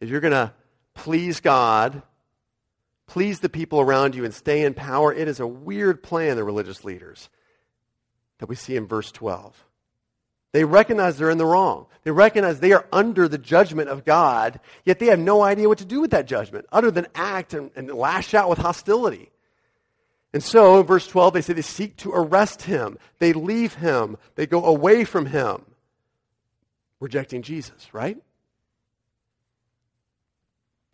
if 0.00 0.08
you're 0.08 0.20
going 0.20 0.32
to 0.32 0.52
please 0.94 1.40
God, 1.40 2.02
please 3.06 3.40
the 3.40 3.48
people 3.48 3.80
around 3.80 4.14
you, 4.14 4.24
and 4.24 4.34
stay 4.34 4.64
in 4.64 4.74
power, 4.74 5.12
it 5.12 5.28
is 5.28 5.40
a 5.40 5.46
weird 5.46 6.02
plan, 6.02 6.36
the 6.36 6.44
religious 6.44 6.84
leaders, 6.84 7.28
that 8.38 8.48
we 8.48 8.54
see 8.54 8.76
in 8.76 8.86
verse 8.86 9.10
12. 9.12 9.64
They 10.52 10.64
recognize 10.64 11.18
they're 11.18 11.30
in 11.30 11.38
the 11.38 11.44
wrong. 11.44 11.86
They 12.04 12.12
recognize 12.12 12.60
they 12.60 12.70
are 12.72 12.86
under 12.92 13.26
the 13.26 13.38
judgment 13.38 13.88
of 13.88 14.04
God, 14.04 14.60
yet 14.84 15.00
they 15.00 15.06
have 15.06 15.18
no 15.18 15.42
idea 15.42 15.68
what 15.68 15.78
to 15.78 15.84
do 15.84 16.00
with 16.00 16.12
that 16.12 16.26
judgment 16.26 16.66
other 16.70 16.92
than 16.92 17.08
act 17.14 17.54
and, 17.54 17.72
and 17.74 17.88
lash 17.90 18.34
out 18.34 18.48
with 18.48 18.58
hostility. 18.58 19.32
And 20.32 20.42
so, 20.42 20.80
in 20.80 20.86
verse 20.86 21.06
12, 21.08 21.34
they 21.34 21.40
say 21.42 21.52
they 21.54 21.62
seek 21.62 21.96
to 21.98 22.12
arrest 22.12 22.62
him. 22.62 22.98
They 23.18 23.32
leave 23.32 23.74
him. 23.74 24.16
They 24.34 24.46
go 24.46 24.64
away 24.64 25.04
from 25.04 25.26
him, 25.26 25.64
rejecting 27.00 27.42
Jesus, 27.42 27.92
right? 27.92 28.18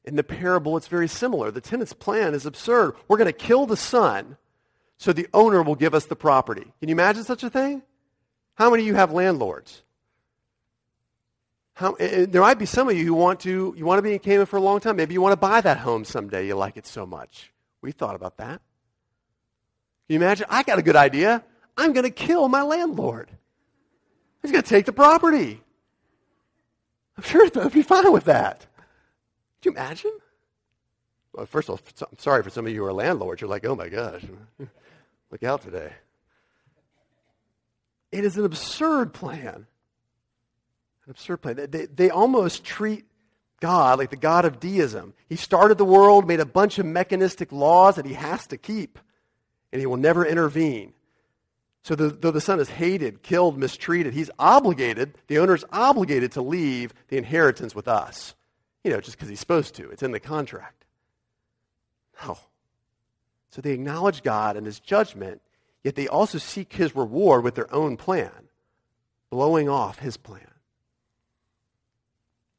In 0.04 0.16
the 0.16 0.24
parable, 0.24 0.76
it's 0.76 0.88
very 0.88 1.08
similar. 1.08 1.50
The 1.50 1.60
tenant's 1.60 1.92
plan 1.92 2.34
is 2.34 2.46
absurd. 2.46 2.94
We're 3.06 3.18
going 3.18 3.26
to 3.26 3.32
kill 3.32 3.66
the 3.66 3.76
son 3.76 4.36
so 4.96 5.12
the 5.12 5.28
owner 5.34 5.62
will 5.62 5.74
give 5.74 5.94
us 5.94 6.06
the 6.06 6.16
property. 6.16 6.72
Can 6.80 6.88
you 6.88 6.94
imagine 6.94 7.24
such 7.24 7.42
a 7.42 7.50
thing? 7.50 7.82
How 8.54 8.70
many 8.70 8.82
of 8.82 8.86
you 8.86 8.94
have 8.94 9.12
landlords? 9.12 9.82
How, 11.74 11.96
there 11.98 12.42
might 12.42 12.58
be 12.58 12.66
some 12.66 12.88
of 12.90 12.96
you 12.96 13.06
who 13.06 13.14
want 13.14 13.40
to, 13.40 13.74
you 13.76 13.86
want 13.86 13.98
to 13.98 14.02
be 14.02 14.12
in 14.12 14.18
Cayman 14.18 14.46
for 14.46 14.58
a 14.58 14.60
long 14.60 14.80
time. 14.80 14.96
Maybe 14.96 15.14
you 15.14 15.22
want 15.22 15.32
to 15.32 15.36
buy 15.36 15.62
that 15.62 15.78
home 15.78 16.04
someday. 16.04 16.46
You 16.46 16.54
like 16.54 16.76
it 16.76 16.86
so 16.86 17.06
much. 17.06 17.52
We 17.80 17.92
thought 17.92 18.14
about 18.14 18.36
that. 18.36 18.60
Can 20.06 20.14
you 20.14 20.16
imagine? 20.16 20.46
I 20.50 20.62
got 20.62 20.78
a 20.78 20.82
good 20.82 20.96
idea. 20.96 21.42
I'm 21.76 21.92
going 21.94 22.04
to 22.04 22.10
kill 22.10 22.48
my 22.48 22.62
landlord. 22.62 23.30
He's 24.42 24.52
going 24.52 24.62
to 24.62 24.68
take 24.68 24.84
the 24.84 24.92
property. 24.92 25.62
I'm 27.16 27.22
sure 27.22 27.48
they'll 27.48 27.70
be 27.70 27.82
fine 27.82 28.12
with 28.12 28.24
that. 28.24 28.66
You 29.62 29.72
imagine? 29.72 30.12
Well, 31.32 31.46
first 31.46 31.68
of 31.68 31.72
all, 31.74 32.08
I'm 32.10 32.18
sorry 32.18 32.42
for 32.42 32.50
some 32.50 32.66
of 32.66 32.72
you 32.72 32.80
who 32.80 32.86
are 32.86 32.92
landlords. 32.92 33.40
You're 33.40 33.50
like, 33.50 33.64
oh 33.64 33.76
my 33.76 33.88
gosh, 33.88 34.22
look 35.30 35.42
out 35.42 35.62
today. 35.62 35.92
It 38.10 38.24
is 38.24 38.36
an 38.36 38.44
absurd 38.44 39.12
plan. 39.12 39.66
An 41.04 41.10
absurd 41.10 41.38
plan. 41.38 41.66
They, 41.70 41.86
they 41.86 42.10
almost 42.10 42.64
treat 42.64 43.04
God 43.60 43.98
like 43.98 44.10
the 44.10 44.16
God 44.16 44.44
of 44.44 44.58
deism. 44.58 45.14
He 45.28 45.36
started 45.36 45.78
the 45.78 45.84
world, 45.84 46.26
made 46.26 46.40
a 46.40 46.46
bunch 46.46 46.78
of 46.78 46.86
mechanistic 46.86 47.52
laws 47.52 47.96
that 47.96 48.06
he 48.06 48.14
has 48.14 48.46
to 48.48 48.56
keep, 48.56 48.98
and 49.72 49.80
he 49.80 49.86
will 49.86 49.98
never 49.98 50.24
intervene. 50.24 50.94
So 51.82 51.94
the, 51.94 52.08
though 52.08 52.30
the 52.30 52.40
son 52.40 52.60
is 52.60 52.68
hated, 52.68 53.22
killed, 53.22 53.56
mistreated, 53.56 54.12
he's 54.12 54.30
obligated, 54.38 55.16
the 55.28 55.38
owner 55.38 55.54
is 55.54 55.64
obligated 55.72 56.32
to 56.32 56.42
leave 56.42 56.92
the 57.08 57.16
inheritance 57.16 57.74
with 57.74 57.88
us. 57.88 58.34
You 58.84 58.92
know, 58.92 59.00
just 59.00 59.16
because 59.16 59.28
he's 59.28 59.40
supposed 59.40 59.74
to. 59.76 59.90
It's 59.90 60.02
in 60.02 60.12
the 60.12 60.20
contract. 60.20 60.84
No. 62.26 62.38
So 63.50 63.60
they 63.60 63.72
acknowledge 63.72 64.22
God 64.22 64.56
and 64.56 64.64
his 64.64 64.80
judgment, 64.80 65.42
yet 65.82 65.96
they 65.96 66.08
also 66.08 66.38
seek 66.38 66.72
his 66.72 66.94
reward 66.94 67.44
with 67.44 67.54
their 67.54 67.72
own 67.74 67.96
plan, 67.96 68.48
blowing 69.28 69.68
off 69.68 69.98
his 69.98 70.16
plan. 70.16 70.46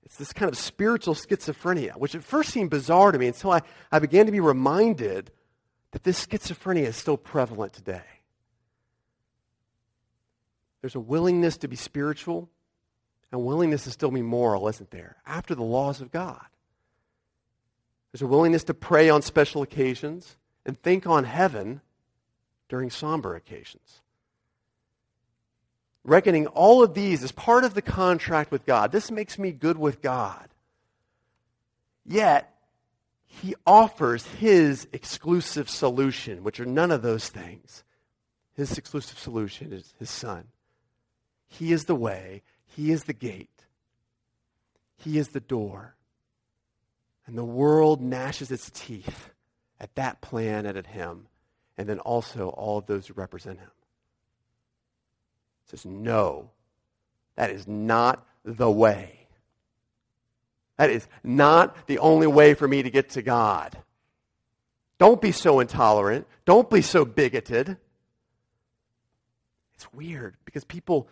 It's 0.04 0.18
this 0.18 0.34
kind 0.34 0.52
of 0.52 0.58
spiritual 0.58 1.16
schizophrenia, 1.16 1.96
which 1.96 2.16
at 2.16 2.24
first 2.24 2.50
seemed 2.50 2.70
bizarre 2.70 3.14
to 3.14 3.18
me 3.18 3.28
until 3.28 3.52
I, 3.52 3.62
I 3.92 4.00
began 4.00 4.26
to 4.26 4.32
be 4.32 4.42
reminded 4.42 5.32
that 5.92 6.04
this 6.04 6.26
schizophrenia 6.26 6.84
is 6.84 6.98
still 6.98 7.18
prevalent 7.18 7.72
today. 7.72 8.02
There's 10.82 10.96
a 10.96 11.00
willingness 11.00 11.58
to 11.58 11.70
be 11.70 11.78
spiritual, 11.78 12.50
and 13.32 13.44
willingness 13.44 13.86
to 13.86 13.92
still 13.92 14.12
be 14.12 14.22
moral, 14.22 14.68
isn't 14.68 14.92
there? 14.92 15.18
After 15.26 15.56
the 15.56 15.64
laws 15.64 16.02
of 16.02 16.12
God. 16.12 16.46
There's 18.12 18.22
a 18.22 18.28
willingness 18.28 18.66
to 18.66 18.74
pray 18.74 19.10
on 19.10 19.22
special 19.22 19.62
occasions 19.62 20.36
and 20.66 20.78
think 20.82 21.08
on 21.08 21.24
heaven 21.24 21.82
during 22.68 22.90
somber 22.90 23.36
occasions. 23.36 24.02
Reckoning 26.04 26.48
all 26.48 26.84
of 26.84 26.94
these 26.94 27.24
as 27.24 27.32
part 27.32 27.64
of 27.64 27.74
the 27.74 27.82
contract 27.82 28.52
with 28.52 28.66
God. 28.66 28.92
This 28.92 29.12
makes 29.12 29.38
me 29.38 29.52
good 29.52 29.78
with 29.78 30.02
God. 30.02 30.48
Yet, 32.06 32.54
he 33.28 33.56
offers 33.66 34.26
his 34.26 34.88
exclusive 34.92 35.70
solution, 35.70 36.44
which 36.44 36.60
are 36.60 36.66
none 36.66 36.92
of 36.92 37.02
those 37.02 37.30
things. 37.30 37.84
His 38.56 38.78
exclusive 38.78 39.18
solution 39.18 39.72
is 39.72 39.94
his 40.00 40.10
son. 40.10 40.46
He 41.48 41.72
is 41.72 41.86
the 41.86 41.96
way, 41.96 42.42
he 42.76 42.92
is 42.92 43.04
the 43.04 43.14
gate. 43.14 43.50
He 44.98 45.18
is 45.18 45.30
the 45.30 45.40
door. 45.40 45.96
And 47.26 47.38
the 47.38 47.46
world 47.46 48.02
gnashes 48.02 48.52
its 48.52 48.70
teeth 48.72 49.30
at 49.80 49.94
that 49.96 50.22
plan 50.22 50.66
and 50.66 50.78
at 50.78 50.88
him, 50.88 51.28
and 51.78 51.88
then 51.88 52.00
also 52.00 52.50
all 52.50 52.78
of 52.78 52.86
those 52.86 53.08
who 53.08 53.14
represent 53.14 53.60
him. 53.60 53.72
He 55.66 55.72
says, 55.72 55.86
no, 55.86 56.50
that 57.36 57.50
is 57.50 57.68
not 57.68 58.26
the 58.44 58.70
way. 58.70 59.28
That 60.78 60.90
is 60.90 61.08
not 61.24 61.88
the 61.88 62.00
only 62.00 62.28
way 62.28 62.54
for 62.54 62.68
me 62.68 62.84
to 62.84 62.90
get 62.90 63.12
to 63.12 63.22
God. 63.22 63.78
Don't 64.98 65.22
be 65.22 65.32
so 65.32 65.60
intolerant. 65.60 66.28
Don't 66.46 66.70
be 66.70 66.82
so 66.82 67.06
bigoted. 67.06 67.78
It's 69.74 69.92
weird 69.94 70.36
because 70.46 70.64
people 70.64 71.08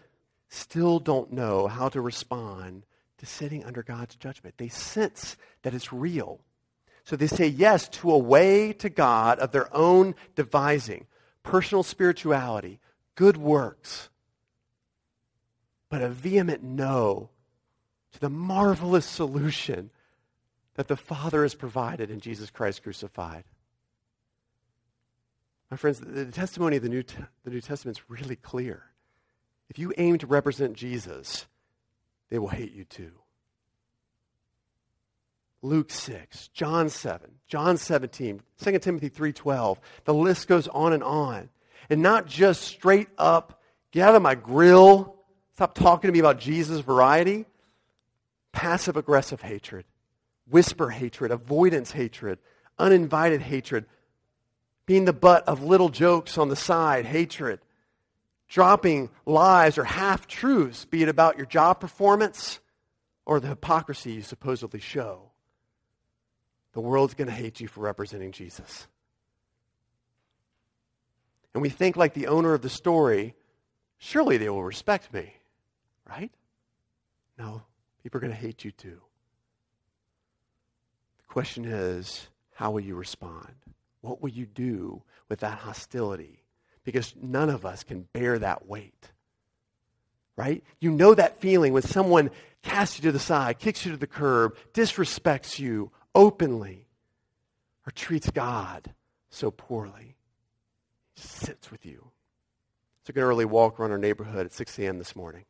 still 0.50 1.00
don't 1.00 1.32
know 1.32 1.68
how 1.68 1.90
to 1.90 2.02
respond 2.02 2.86
to 3.20 3.26
sitting 3.26 3.64
under 3.64 3.84
God's 3.84 4.16
judgment. 4.16 4.56
They 4.58 4.70
sense 4.70 5.38
that 5.62 5.74
it's 5.74 5.94
real. 5.94 6.40
So 7.04 7.16
they 7.16 7.28
say 7.28 7.48
yes 7.48 7.88
to 7.90 8.12
a 8.12 8.18
way 8.18 8.74
to 8.74 8.90
God 8.90 9.40
of 9.40 9.52
their 9.52 9.74
own 9.76 10.16
devising, 10.36 11.08
personal 11.44 11.84
spirituality, 11.84 12.80
good 13.16 13.38
works, 13.38 14.10
but 15.90 16.02
a 16.02 16.10
vehement 16.10 16.64
no 16.64 17.30
to 18.14 18.20
the 18.20 18.30
marvelous 18.30 19.06
solution 19.06 19.90
that 20.76 20.88
the 20.88 20.96
Father 20.96 21.44
has 21.44 21.56
provided 21.56 22.10
in 22.10 22.20
Jesus 22.20 22.50
Christ 22.50 22.84
crucified. 22.84 23.44
My 25.70 25.78
friends, 25.78 26.00
the 26.00 26.26
testimony 26.26 26.78
of 26.78 26.84
the 26.84 26.90
New, 26.90 27.04
the 27.44 27.52
New 27.52 27.62
Testament 27.62 27.98
is 27.98 28.10
really 28.10 28.36
clear. 28.36 28.89
If 29.70 29.78
you 29.78 29.94
aim 29.98 30.18
to 30.20 30.28
represent 30.28 30.74
Jesus, 30.74 31.46
they 32.30 32.40
will 32.40 32.48
hate 32.48 32.74
you 32.74 32.86
too. 32.86 33.12
Luke 35.62 35.92
6, 35.92 36.48
John 36.50 36.90
7, 36.90 37.32
John 37.48 37.78
17, 37.78 38.42
2 38.64 38.80
Timothy 38.80 39.10
3:12. 39.10 39.78
The 40.06 40.14
list 40.14 40.48
goes 40.48 40.68
on 40.70 40.94
and 40.94 41.04
on. 41.04 41.50
And 41.90 42.02
not 42.02 42.28
just 42.28 42.62
straight 42.62 43.10
up, 43.18 43.62
get 43.92 44.08
out 44.08 44.16
of 44.16 44.22
my 44.22 44.36
grill, 44.36 45.18
stop 45.54 45.74
talking 45.74 46.08
to 46.08 46.12
me 46.14 46.20
about 46.20 46.40
Jesus 46.40 46.80
variety. 46.80 47.46
Passive 48.52 48.98
aggressive 48.98 49.42
hatred, 49.42 49.86
whisper 50.50 50.90
hatred, 50.90 51.32
avoidance 51.32 51.92
hatred, 51.92 52.40
uninvited 52.78 53.42
hatred, 53.42 53.86
being 54.86 55.06
the 55.06 55.14
butt 55.14 55.48
of 55.48 55.64
little 55.64 55.90
jokes 55.90 56.38
on 56.38 56.50
the 56.50 56.56
side, 56.56 57.06
hatred, 57.06 57.60
dropping 58.50 59.10
lies 59.26 59.78
or 59.78 59.84
half 59.84 60.28
truths, 60.28 60.86
be 60.86 61.04
it 61.04 61.10
about 61.10 61.38
your 61.38 61.46
job 61.46 61.80
performance 61.80 62.60
or 63.26 63.40
the 63.40 63.48
hypocrisy 63.48 64.14
you 64.14 64.22
supposedly 64.24 64.80
show. 64.80 65.32
The 66.74 66.82
world's 66.82 67.14
going 67.14 67.28
to 67.28 67.34
hate 67.34 67.60
you 67.60 67.68
for 67.68 67.82
representing 67.82 68.32
Jesus. 68.32 68.88
And 71.54 71.62
we 71.62 71.70
think, 71.70 71.96
like 71.96 72.14
the 72.14 72.28
owner 72.28 72.54
of 72.54 72.62
the 72.62 72.70
story, 72.70 73.36
surely 73.98 74.38
they 74.38 74.50
will 74.50 74.64
respect 74.64 75.14
me, 75.14 75.34
right? 76.08 76.32
No, 77.38 77.64
people 78.04 78.18
are 78.18 78.22
going 78.22 78.34
to 78.34 78.38
hate 78.38 78.64
you 78.64 78.72
too. 78.72 79.00
The 81.18 81.34
question 81.34 81.66
is, 81.66 82.28
how 82.54 82.72
will 82.72 82.82
you 82.82 82.96
respond? 82.96 83.54
What 84.02 84.22
will 84.22 84.30
you 84.30 84.46
do 84.46 85.02
with 85.28 85.40
that 85.40 85.60
hostility? 85.60 86.39
Because 86.92 87.14
none 87.22 87.52
of 87.52 87.68
us 87.68 87.84
can 87.84 88.08
bear 88.14 88.40
that 88.40 88.66
weight. 88.68 89.12
Right? 90.36 90.64
You 90.80 90.90
know 90.90 91.14
that 91.14 91.40
feeling 91.40 91.72
when 91.72 91.84
someone 91.84 92.32
casts 92.64 92.98
you 92.98 93.04
to 93.04 93.12
the 93.12 93.20
side, 93.20 93.60
kicks 93.60 93.86
you 93.86 93.92
to 93.92 93.98
the 93.98 94.08
curb, 94.08 94.58
disrespects 94.74 95.60
you 95.60 95.92
openly, 96.16 96.88
or 97.86 97.92
treats 97.92 98.32
God 98.32 98.92
so 99.30 99.52
poorly. 99.52 100.16
He 101.14 101.22
sits 101.22 101.70
with 101.70 101.86
you. 101.86 102.06
I 102.08 103.00
took 103.06 103.18
an 103.18 103.22
early 103.22 103.46
walk 103.46 103.80
around 103.80 103.92
our 103.92 104.00
neighborhood 104.00 104.48
at 104.48 104.54
6 104.54 104.80
a.m. 104.80 104.98
this 104.98 105.16
morning. 105.16 105.46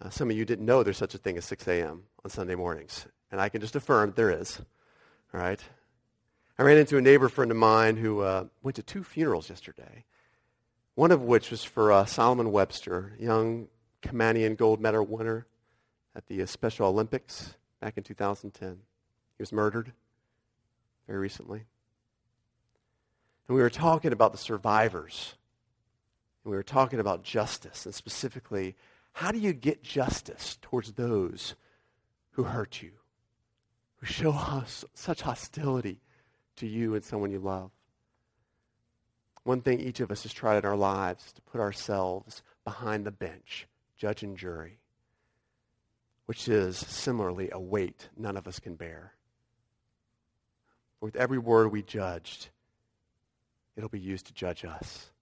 Uh, 0.00 0.08
some 0.08 0.30
of 0.30 0.36
you 0.38 0.46
didn't 0.46 0.64
know 0.64 0.82
there's 0.82 0.96
such 0.96 1.14
a 1.14 1.18
thing 1.18 1.36
as 1.36 1.44
6 1.44 1.68
a.m. 1.68 2.04
on 2.24 2.30
Sunday 2.30 2.54
mornings, 2.54 3.06
and 3.30 3.42
I 3.42 3.50
can 3.50 3.60
just 3.60 3.76
affirm 3.76 4.14
there 4.16 4.30
is. 4.30 4.58
All 5.34 5.40
right? 5.40 5.60
I 6.58 6.62
ran 6.62 6.78
into 6.78 6.96
a 6.96 7.02
neighbor 7.02 7.28
friend 7.28 7.50
of 7.50 7.58
mine 7.58 7.98
who 7.98 8.20
uh, 8.20 8.44
went 8.62 8.76
to 8.76 8.82
two 8.82 9.04
funerals 9.04 9.50
yesterday, 9.50 10.04
one 10.96 11.12
of 11.12 11.22
which 11.22 11.50
was 11.52 11.62
for 11.62 11.92
uh, 11.92 12.04
Solomon 12.06 12.50
Webster, 12.50 13.12
young 13.20 13.68
Kamanian 14.02 14.56
gold 14.56 14.80
medal 14.80 15.06
winner 15.06 15.46
at 16.16 16.26
the 16.26 16.42
uh, 16.42 16.46
Special 16.46 16.88
Olympics 16.88 17.54
back 17.80 17.96
in 17.96 18.02
2010. 18.02 18.70
He 18.70 18.76
was 19.38 19.52
murdered 19.52 19.92
very 21.06 21.20
recently. 21.20 21.64
And 23.46 23.56
we 23.56 23.62
were 23.62 23.70
talking 23.70 24.12
about 24.12 24.32
the 24.32 24.38
survivors. 24.38 25.34
And 26.42 26.50
we 26.50 26.56
were 26.56 26.64
talking 26.64 26.98
about 26.98 27.22
justice, 27.22 27.86
and 27.86 27.94
specifically, 27.94 28.74
how 29.12 29.30
do 29.30 29.38
you 29.38 29.52
get 29.52 29.84
justice 29.84 30.58
towards 30.60 30.92
those 30.92 31.54
who 32.30 32.42
hurt 32.44 32.82
you, 32.82 32.92
who 33.96 34.06
show 34.06 34.32
us 34.32 34.84
such 34.94 35.22
hostility 35.22 36.00
to 36.56 36.66
you 36.66 36.94
and 36.94 37.04
someone 37.04 37.30
you 37.30 37.38
love. 37.38 37.70
One 39.46 39.60
thing 39.60 39.78
each 39.78 40.00
of 40.00 40.10
us 40.10 40.24
has 40.24 40.32
tried 40.32 40.58
in 40.58 40.64
our 40.64 40.76
lives 40.76 41.30
to 41.30 41.40
put 41.40 41.60
ourselves 41.60 42.42
behind 42.64 43.06
the 43.06 43.12
bench, 43.12 43.68
judge 43.96 44.24
and 44.24 44.36
jury, 44.36 44.80
which 46.24 46.48
is 46.48 46.76
similarly 46.76 47.50
a 47.52 47.60
weight 47.60 48.08
none 48.16 48.36
of 48.36 48.48
us 48.48 48.58
can 48.58 48.74
bear. 48.74 49.12
With 51.00 51.14
every 51.14 51.38
word 51.38 51.70
we 51.70 51.84
judged, 51.84 52.48
it'll 53.76 53.88
be 53.88 54.00
used 54.00 54.26
to 54.26 54.34
judge 54.34 54.64
us. 54.64 55.12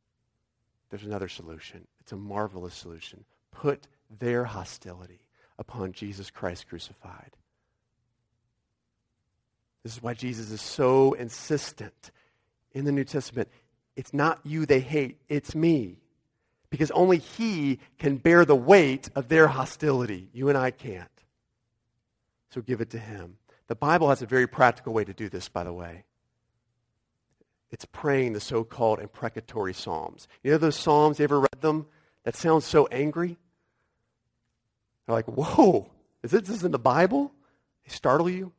There's 0.89 1.05
another 1.05 1.29
solution. 1.29 1.87
It's 2.01 2.13
a 2.13 2.17
marvelous 2.17 2.75
solution. 2.75 3.27
Put 3.51 3.87
their 4.21 4.45
hostility 4.47 5.21
upon 5.59 5.93
Jesus 5.93 6.31
Christ 6.31 6.67
crucified. 6.67 7.37
This 9.83 9.99
is 9.99 10.03
why 10.03 10.15
Jesus 10.15 10.51
is 10.51 10.63
so 10.63 11.13
insistent 11.13 12.11
in 12.73 12.87
the 12.87 12.93
New 12.93 13.05
Testament. 13.05 13.51
It's 13.97 14.13
not 14.13 14.41
you 14.45 14.67
they 14.67 14.81
hate, 14.81 15.19
it's 15.29 15.55
me. 15.55 15.99
Because 16.71 16.91
only 16.91 17.19
He 17.19 17.79
can 17.99 18.17
bear 18.17 18.45
the 18.45 18.57
weight 18.57 19.09
of 19.15 19.29
their 19.29 19.47
hostility. 19.47 20.29
You 20.33 20.49
and 20.49 20.59
I 20.59 20.71
can't. 20.71 21.09
So 22.51 22.61
give 22.61 22.81
it 22.81 22.91
to 22.91 22.99
Him. 22.99 23.37
The 23.69 23.75
Bible 23.77 24.09
has 24.09 24.23
a 24.23 24.27
very 24.27 24.47
practical 24.47 24.93
way 24.93 25.05
to 25.05 25.15
do 25.15 25.29
this, 25.29 25.49
by 25.49 25.65
the 25.65 25.73
way. 25.73 26.05
It's 27.71 27.85
praying 27.87 28.35
the 28.35 28.41
so 28.41 28.63
called 28.63 29.01
imprecatory 29.01 29.75
Psalms. 29.75 30.29
You 30.43 30.53
know 30.53 30.59
those 30.59 30.77
Psalms, 30.77 31.19
you 31.19 31.25
ever 31.25 31.41
read 31.41 31.61
them? 31.61 31.87
That 32.25 32.37
sounds 32.37 32.65
so 32.65 32.87
angry. 32.87 33.37
They're 35.07 35.15
like, 35.15 35.27
whoa, 35.27 35.91
is 36.23 36.31
this 36.31 36.63
in 36.63 36.73
the 36.73 36.79
Bible? 36.79 37.33
They 37.85 37.93
startle 37.93 38.31
you. 38.31 38.53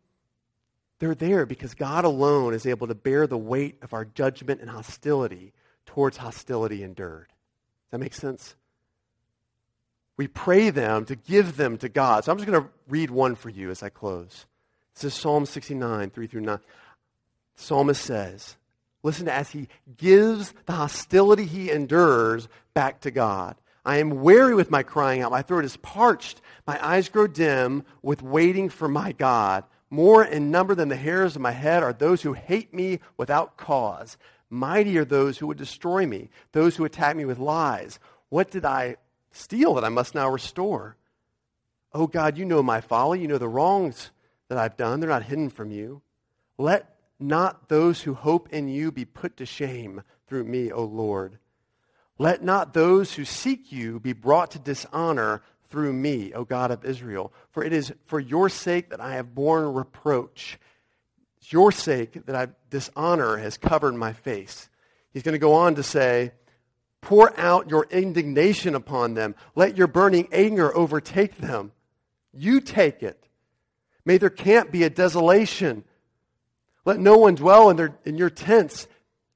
They're 0.99 1.15
there 1.15 1.45
because 1.45 1.73
God 1.73 2.05
alone 2.05 2.53
is 2.53 2.65
able 2.65 2.87
to 2.87 2.95
bear 2.95 3.27
the 3.27 3.37
weight 3.37 3.77
of 3.81 3.93
our 3.93 4.05
judgment 4.05 4.61
and 4.61 4.69
hostility 4.69 5.53
towards 5.85 6.17
hostility 6.17 6.83
endured. 6.83 7.27
Does 7.27 7.91
that 7.91 7.99
make 7.99 8.13
sense? 8.13 8.55
We 10.17 10.27
pray 10.27 10.69
them 10.69 11.05
to 11.05 11.15
give 11.15 11.57
them 11.57 11.77
to 11.79 11.89
God. 11.89 12.23
So 12.23 12.31
I'm 12.31 12.37
just 12.37 12.49
going 12.49 12.63
to 12.63 12.69
read 12.87 13.11
one 13.11 13.35
for 13.35 13.49
you 13.49 13.69
as 13.69 13.83
I 13.83 13.89
close. 13.89 14.45
This 14.95 15.03
is 15.05 15.13
Psalm 15.13 15.45
69, 15.45 16.09
3 16.09 16.27
through 16.27 16.41
9. 16.41 16.57
The 17.57 17.61
psalmist 17.61 18.01
says, 18.01 18.55
listen 19.03 19.25
to 19.25 19.33
as 19.33 19.49
he 19.49 19.67
gives 19.97 20.53
the 20.65 20.73
hostility 20.73 21.45
he 21.45 21.69
endures 21.69 22.47
back 22.73 23.01
to 23.01 23.11
God. 23.11 23.55
I 23.83 23.97
am 23.97 24.21
weary 24.21 24.55
with 24.55 24.71
my 24.71 24.83
crying 24.83 25.21
out. 25.21 25.31
My 25.31 25.41
throat 25.41 25.65
is 25.65 25.77
parched. 25.77 26.41
My 26.65 26.83
eyes 26.83 27.09
grow 27.09 27.27
dim 27.27 27.83
with 28.01 28.23
waiting 28.23 28.69
for 28.69 28.87
my 28.87 29.11
God. 29.11 29.63
More 29.89 30.23
in 30.23 30.51
number 30.51 30.75
than 30.75 30.89
the 30.89 30.95
hairs 30.95 31.35
of 31.35 31.41
my 31.41 31.51
head 31.51 31.83
are 31.83 31.93
those 31.93 32.21
who 32.21 32.33
hate 32.33 32.73
me 32.73 32.99
without 33.17 33.57
cause. 33.57 34.17
Mighty 34.49 34.97
are 34.97 35.05
those 35.05 35.37
who 35.37 35.47
would 35.47 35.57
destroy 35.57 36.05
me, 36.05 36.29
those 36.51 36.75
who 36.75 36.85
attack 36.85 37.15
me 37.15 37.25
with 37.25 37.39
lies. 37.39 37.99
What 38.29 38.51
did 38.51 38.65
I 38.65 38.97
steal 39.31 39.75
that 39.75 39.83
I 39.83 39.89
must 39.89 40.15
now 40.15 40.29
restore? 40.29 40.97
Oh 41.93 42.07
God, 42.07 42.37
you 42.37 42.45
know 42.45 42.63
my 42.63 42.81
folly. 42.81 43.21
You 43.21 43.27
know 43.27 43.37
the 43.37 43.47
wrongs 43.47 44.11
that 44.49 44.57
I've 44.57 44.77
done. 44.77 44.99
They're 44.99 45.09
not 45.09 45.23
hidden 45.23 45.49
from 45.49 45.71
you. 45.71 46.01
Let 46.57 46.95
not 47.19 47.69
those 47.69 48.01
who 48.01 48.13
hope 48.13 48.49
in 48.49 48.67
you 48.67 48.91
be 48.91 49.05
put 49.05 49.37
to 49.37 49.45
shame 49.45 50.03
through 50.27 50.43
me, 50.43 50.71
O 50.71 50.83
Lord. 50.83 51.39
Let 52.17 52.43
not 52.43 52.73
those 52.73 53.13
who 53.13 53.25
seek 53.25 53.71
you 53.71 53.99
be 53.99 54.13
brought 54.13 54.51
to 54.51 54.59
dishonor 54.59 55.41
through 55.75 55.91
me, 55.91 56.31
O 56.31 56.45
God 56.45 56.71
of 56.71 56.85
Israel. 56.85 57.33
For 57.51 57.61
it 57.61 57.73
is 57.73 57.91
for 58.05 58.17
your 58.17 58.47
sake 58.47 58.91
that 58.91 59.01
I 59.01 59.15
have 59.15 59.35
borne 59.35 59.73
reproach. 59.73 60.57
It's 61.35 61.51
your 61.51 61.73
sake 61.73 62.25
that 62.27 62.33
I, 62.33 62.47
dishonor 62.69 63.35
has 63.35 63.57
covered 63.57 63.93
my 63.93 64.13
face. 64.13 64.69
He's 65.11 65.21
going 65.21 65.33
to 65.33 65.37
go 65.37 65.55
on 65.55 65.75
to 65.75 65.83
say, 65.83 66.31
Pour 67.01 67.37
out 67.37 67.69
your 67.69 67.87
indignation 67.91 68.73
upon 68.73 69.15
them. 69.15 69.35
Let 69.53 69.75
your 69.75 69.87
burning 69.87 70.29
anger 70.31 70.73
overtake 70.73 71.35
them. 71.39 71.73
You 72.31 72.61
take 72.61 73.03
it. 73.03 73.27
May 74.05 74.17
there 74.17 74.29
can't 74.29 74.71
be 74.71 74.83
a 74.83 74.89
desolation. 74.89 75.83
Let 76.85 77.01
no 77.01 77.17
one 77.17 77.35
dwell 77.35 77.69
in, 77.69 77.75
their, 77.75 77.99
in 78.05 78.17
your 78.17 78.29
tents. 78.29 78.87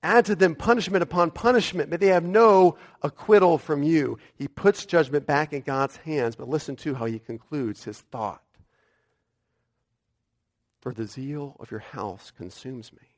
Add 0.01 0.25
to 0.25 0.35
them 0.35 0.55
punishment 0.55 1.03
upon 1.03 1.31
punishment. 1.31 1.89
but 1.89 1.99
they 1.99 2.07
have 2.07 2.23
no 2.23 2.77
acquittal 3.01 3.57
from 3.57 3.83
you. 3.83 4.17
He 4.35 4.47
puts 4.47 4.85
judgment 4.85 5.25
back 5.25 5.51
in 5.51 5.61
God's 5.61 5.97
hands, 5.97 6.35
but 6.35 6.47
listen 6.47 6.75
to 6.77 6.95
how 6.95 7.05
he 7.05 7.19
concludes 7.19 7.83
his 7.83 7.99
thought. 7.99 8.43
For 10.79 10.93
the 10.93 11.05
zeal 11.05 11.57
of 11.59 11.71
your 11.71 11.81
house 11.81 12.31
consumes 12.31 12.93
me, 12.93 13.09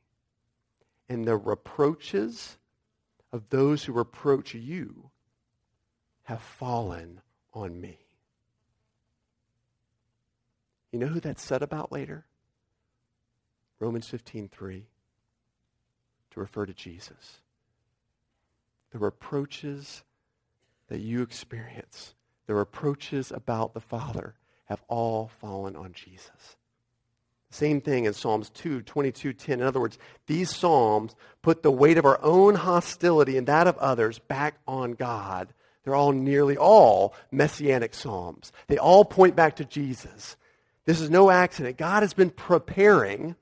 and 1.08 1.26
the 1.26 1.38
reproaches 1.38 2.58
of 3.32 3.50
those 3.50 3.84
who 3.84 3.94
reproach 3.94 4.56
you 4.56 5.12
have 6.24 6.42
fallen 6.42 7.22
on 7.54 7.80
me. 7.80 8.00
You 10.92 11.00
know 11.00 11.08
who 11.08 11.20
that's 11.20 11.44
said 11.44 11.62
about 11.62 11.92
later? 11.92 12.26
Romans 13.80 14.08
15:3 14.10 14.88
to 16.32 16.40
refer 16.40 16.66
to 16.66 16.74
Jesus. 16.74 17.40
The 18.92 19.00
reproaches 19.00 20.04
that 20.90 21.00
you 21.00 21.22
experience, 21.22 22.14
the 22.48 22.56
reproaches 22.56 23.32
about 23.32 23.74
the 23.74 23.80
Father 23.80 24.36
have 24.66 24.82
all 24.88 25.30
fallen 25.40 25.76
on 25.76 25.94
Jesus. 25.94 26.58
Same 27.50 27.82
thing 27.82 28.06
in 28.06 28.14
Psalms 28.14 28.50
2, 28.52 28.82
22, 28.82 29.34
10. 29.34 29.60
In 29.60 29.66
other 29.66 29.82
words, 29.82 29.98
these 30.26 30.56
Psalms 30.56 31.16
put 31.42 31.64
the 31.64 31.72
weight 31.72 31.98
of 31.98 32.06
our 32.06 32.20
own 32.24 32.56
hostility 32.56 33.38
and 33.38 33.48
that 33.48 33.68
of 33.68 33.78
others 33.78 34.20
back 34.20 34.56
on 34.66 34.94
God. 34.94 35.54
They're 35.84 35.96
all 35.96 36.14
nearly 36.14 36.56
all 36.56 37.14
messianic 37.30 37.94
Psalms. 37.94 38.54
They 38.68 38.78
all 38.78 39.04
point 39.04 39.36
back 39.36 39.58
to 39.58 39.66
Jesus. 39.66 40.38
This 40.86 41.02
is 41.02 41.10
no 41.10 41.30
accident. 41.30 41.78
God 41.78 42.04
has 42.04 42.14
been 42.14 42.30
preparing 42.30 43.36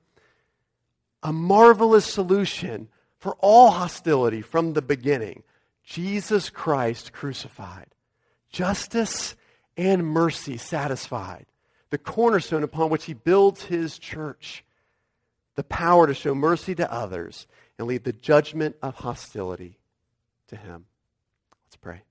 a 1.22 1.32
marvelous 1.32 2.06
solution 2.06 2.88
for 3.18 3.36
all 3.40 3.70
hostility 3.70 4.42
from 4.42 4.72
the 4.72 4.82
beginning. 4.82 5.42
Jesus 5.84 6.50
Christ 6.50 7.12
crucified. 7.12 7.86
Justice 8.50 9.36
and 9.76 10.06
mercy 10.06 10.56
satisfied. 10.56 11.46
The 11.90 11.98
cornerstone 11.98 12.62
upon 12.62 12.90
which 12.90 13.04
he 13.04 13.14
builds 13.14 13.64
his 13.64 13.98
church. 13.98 14.64
The 15.56 15.64
power 15.64 16.06
to 16.06 16.14
show 16.14 16.34
mercy 16.34 16.74
to 16.76 16.90
others 16.90 17.46
and 17.78 17.88
lead 17.88 18.04
the 18.04 18.12
judgment 18.12 18.76
of 18.82 18.94
hostility 18.94 19.78
to 20.48 20.56
him. 20.56 20.86
Let's 21.66 21.76
pray. 21.76 22.02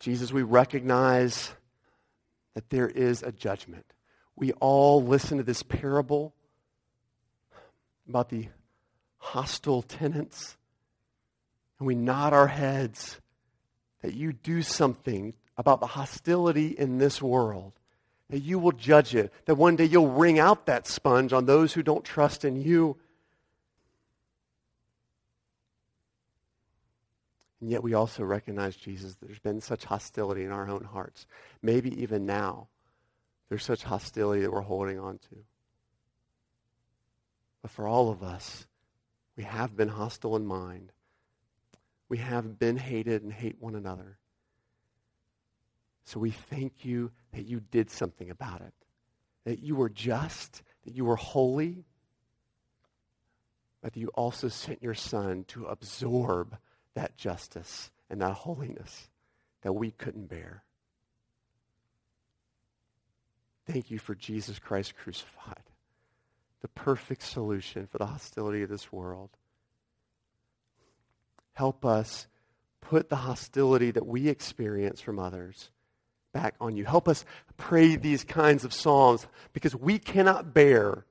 Jesus, 0.00 0.32
we 0.32 0.42
recognize 0.42 1.52
that 2.54 2.68
there 2.70 2.88
is 2.88 3.22
a 3.22 3.32
judgment. 3.32 3.86
We 4.34 4.52
all 4.52 5.02
listen 5.02 5.38
to 5.38 5.44
this 5.44 5.62
parable 5.62 6.34
about 8.12 8.28
the 8.28 8.46
hostile 9.16 9.80
tenants, 9.80 10.58
and 11.78 11.86
we 11.86 11.94
nod 11.94 12.34
our 12.34 12.46
heads 12.46 13.18
that 14.02 14.12
you 14.12 14.34
do 14.34 14.60
something 14.60 15.32
about 15.56 15.80
the 15.80 15.86
hostility 15.86 16.66
in 16.66 16.98
this 16.98 17.22
world, 17.22 17.72
that 18.28 18.40
you 18.40 18.58
will 18.58 18.72
judge 18.72 19.14
it, 19.14 19.32
that 19.46 19.54
one 19.54 19.76
day 19.76 19.86
you'll 19.86 20.10
wring 20.10 20.38
out 20.38 20.66
that 20.66 20.86
sponge 20.86 21.32
on 21.32 21.46
those 21.46 21.72
who 21.72 21.82
don't 21.82 22.04
trust 22.04 22.44
in 22.44 22.60
you. 22.60 22.98
And 27.62 27.70
yet 27.70 27.82
we 27.82 27.94
also 27.94 28.24
recognize, 28.24 28.76
Jesus, 28.76 29.14
that 29.14 29.26
there's 29.26 29.38
been 29.38 29.62
such 29.62 29.86
hostility 29.86 30.44
in 30.44 30.52
our 30.52 30.68
own 30.68 30.84
hearts. 30.84 31.26
Maybe 31.62 32.02
even 32.02 32.26
now, 32.26 32.68
there's 33.48 33.64
such 33.64 33.84
hostility 33.84 34.42
that 34.42 34.52
we're 34.52 34.60
holding 34.60 34.98
on 34.98 35.16
to. 35.30 35.36
But 37.62 37.70
for 37.70 37.86
all 37.86 38.10
of 38.10 38.22
us, 38.22 38.66
we 39.36 39.44
have 39.44 39.76
been 39.76 39.88
hostile 39.88 40.36
in 40.36 40.44
mind. 40.44 40.92
We 42.08 42.18
have 42.18 42.58
been 42.58 42.76
hated 42.76 43.22
and 43.22 43.32
hate 43.32 43.56
one 43.60 43.74
another. 43.74 44.18
So 46.04 46.20
we 46.20 46.30
thank 46.30 46.84
you 46.84 47.12
that 47.32 47.46
you 47.46 47.60
did 47.60 47.90
something 47.90 48.28
about 48.28 48.60
it, 48.60 48.74
that 49.44 49.62
you 49.62 49.76
were 49.76 49.88
just, 49.88 50.62
that 50.84 50.94
you 50.94 51.04
were 51.04 51.16
holy, 51.16 51.84
but 53.80 53.94
that 53.94 54.00
you 54.00 54.08
also 54.08 54.48
sent 54.48 54.82
your 54.82 54.94
Son 54.94 55.44
to 55.48 55.66
absorb 55.66 56.56
that 56.94 57.16
justice 57.16 57.90
and 58.10 58.20
that 58.20 58.32
holiness 58.32 59.08
that 59.62 59.72
we 59.72 59.90
couldn't 59.92 60.28
bear. 60.28 60.64
Thank 63.66 63.90
you 63.90 63.98
for 63.98 64.14
Jesus 64.14 64.58
Christ 64.58 64.96
crucified, 64.96 65.62
the 66.62 66.68
perfect 66.68 67.22
solution 67.22 67.86
for 67.86 67.98
the 67.98 68.06
hostility 68.06 68.62
of 68.62 68.68
this 68.68 68.92
world. 68.92 69.30
Help 71.52 71.84
us 71.84 72.26
put 72.80 73.08
the 73.08 73.16
hostility 73.16 73.90
that 73.90 74.06
we 74.06 74.28
experience 74.28 75.00
from 75.00 75.18
others 75.18 75.70
back 76.32 76.54
on 76.60 76.76
you. 76.76 76.84
Help 76.84 77.08
us 77.08 77.24
pray 77.58 77.96
these 77.96 78.24
kinds 78.24 78.64
of 78.64 78.72
psalms 78.72 79.26
because 79.52 79.76
we 79.76 79.98
cannot 79.98 80.54
bear 80.54 81.04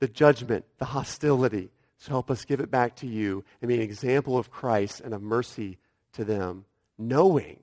the 0.00 0.08
judgment, 0.08 0.64
the 0.78 0.84
hostility 0.84 1.70
so 1.98 2.10
help 2.10 2.30
us 2.30 2.44
give 2.44 2.60
it 2.60 2.70
back 2.70 2.96
to 2.96 3.06
you 3.06 3.44
and 3.60 3.68
be 3.68 3.74
an 3.74 3.80
example 3.80 4.36
of 4.36 4.50
Christ 4.50 5.00
and 5.00 5.14
of 5.14 5.22
mercy 5.22 5.78
to 6.12 6.24
them, 6.24 6.64
knowing 6.98 7.60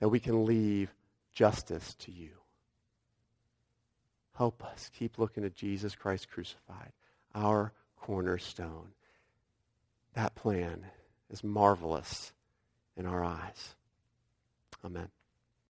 that 0.00 0.08
we 0.08 0.20
can 0.20 0.44
leave 0.44 0.94
justice 1.32 1.94
to 2.00 2.12
you. 2.12 2.30
Help 4.38 4.64
us 4.64 4.88
keep 4.96 5.18
looking 5.18 5.44
at 5.44 5.56
Jesus 5.56 5.96
Christ 5.96 6.30
crucified, 6.30 6.92
our 7.34 7.72
cornerstone. 7.96 8.92
That 10.14 10.36
plan 10.36 10.86
is 11.28 11.42
marvelous 11.42 12.32
in 12.96 13.04
our 13.04 13.24
eyes. 13.24 13.74
Amen. 14.84 15.08